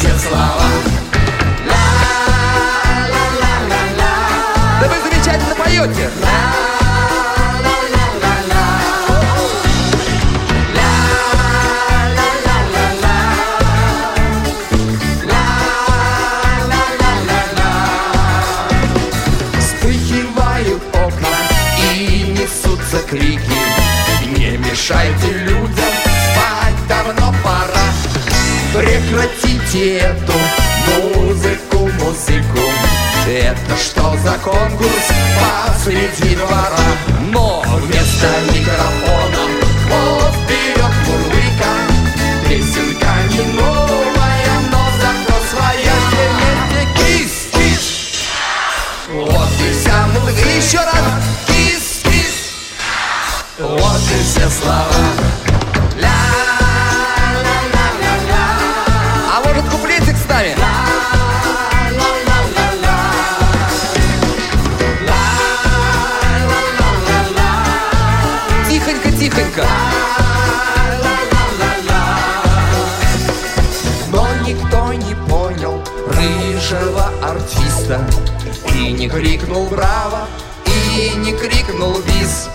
[0.00, 0.62] Вот и все слова.
[4.80, 6.10] Да вы замечательно поете.
[19.58, 21.28] Вспыхивают окна
[21.92, 23.40] и несутся крики.
[24.36, 25.49] Не мешайте людям,
[29.80, 30.34] Эту
[31.14, 32.60] музыку, музыку.
[33.26, 35.08] Это что за конкурс
[35.40, 36.76] посреди двора?
[37.32, 39.48] Но вместо микрофона
[39.88, 41.72] вот вперед мурлыка.
[42.46, 45.94] Песенка не новая, но зато своя.
[46.12, 47.84] Вместе кис-кис.
[49.08, 50.46] Вот и вся музыка.
[50.58, 51.24] Еще раз.
[51.46, 52.36] Кис-кис.
[53.58, 55.39] Вот и все слова.
[79.00, 80.28] Не крикнул браво,
[80.66, 82.50] и не крикнул бис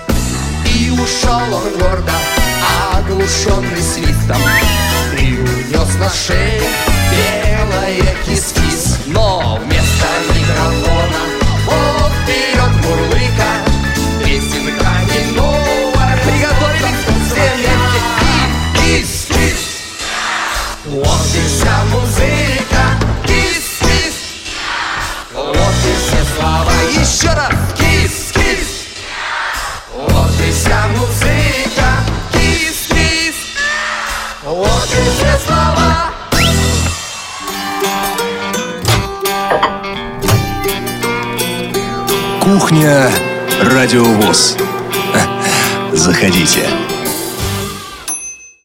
[0.77, 2.13] И ушел он гордо,
[2.93, 4.37] оглушенный свистом.
[5.19, 6.61] И унес на шее
[7.09, 8.99] белое кис-кис.
[9.07, 11.21] Но вместо микрофона
[11.65, 13.51] вот вперед мурлыка.
[14.23, 14.91] Песенка
[15.35, 17.47] новая Приготовились все
[18.85, 19.61] и кис-кис.
[20.85, 22.34] Вот и вся музыка,
[26.87, 28.85] еще раз, кис-кис
[29.93, 31.89] Вот и вся музыка,
[32.31, 33.35] кис-кис
[34.43, 36.11] Вот и все слова.
[42.41, 43.09] Кухня
[43.63, 44.55] Радиовоз.
[45.93, 46.69] Заходите.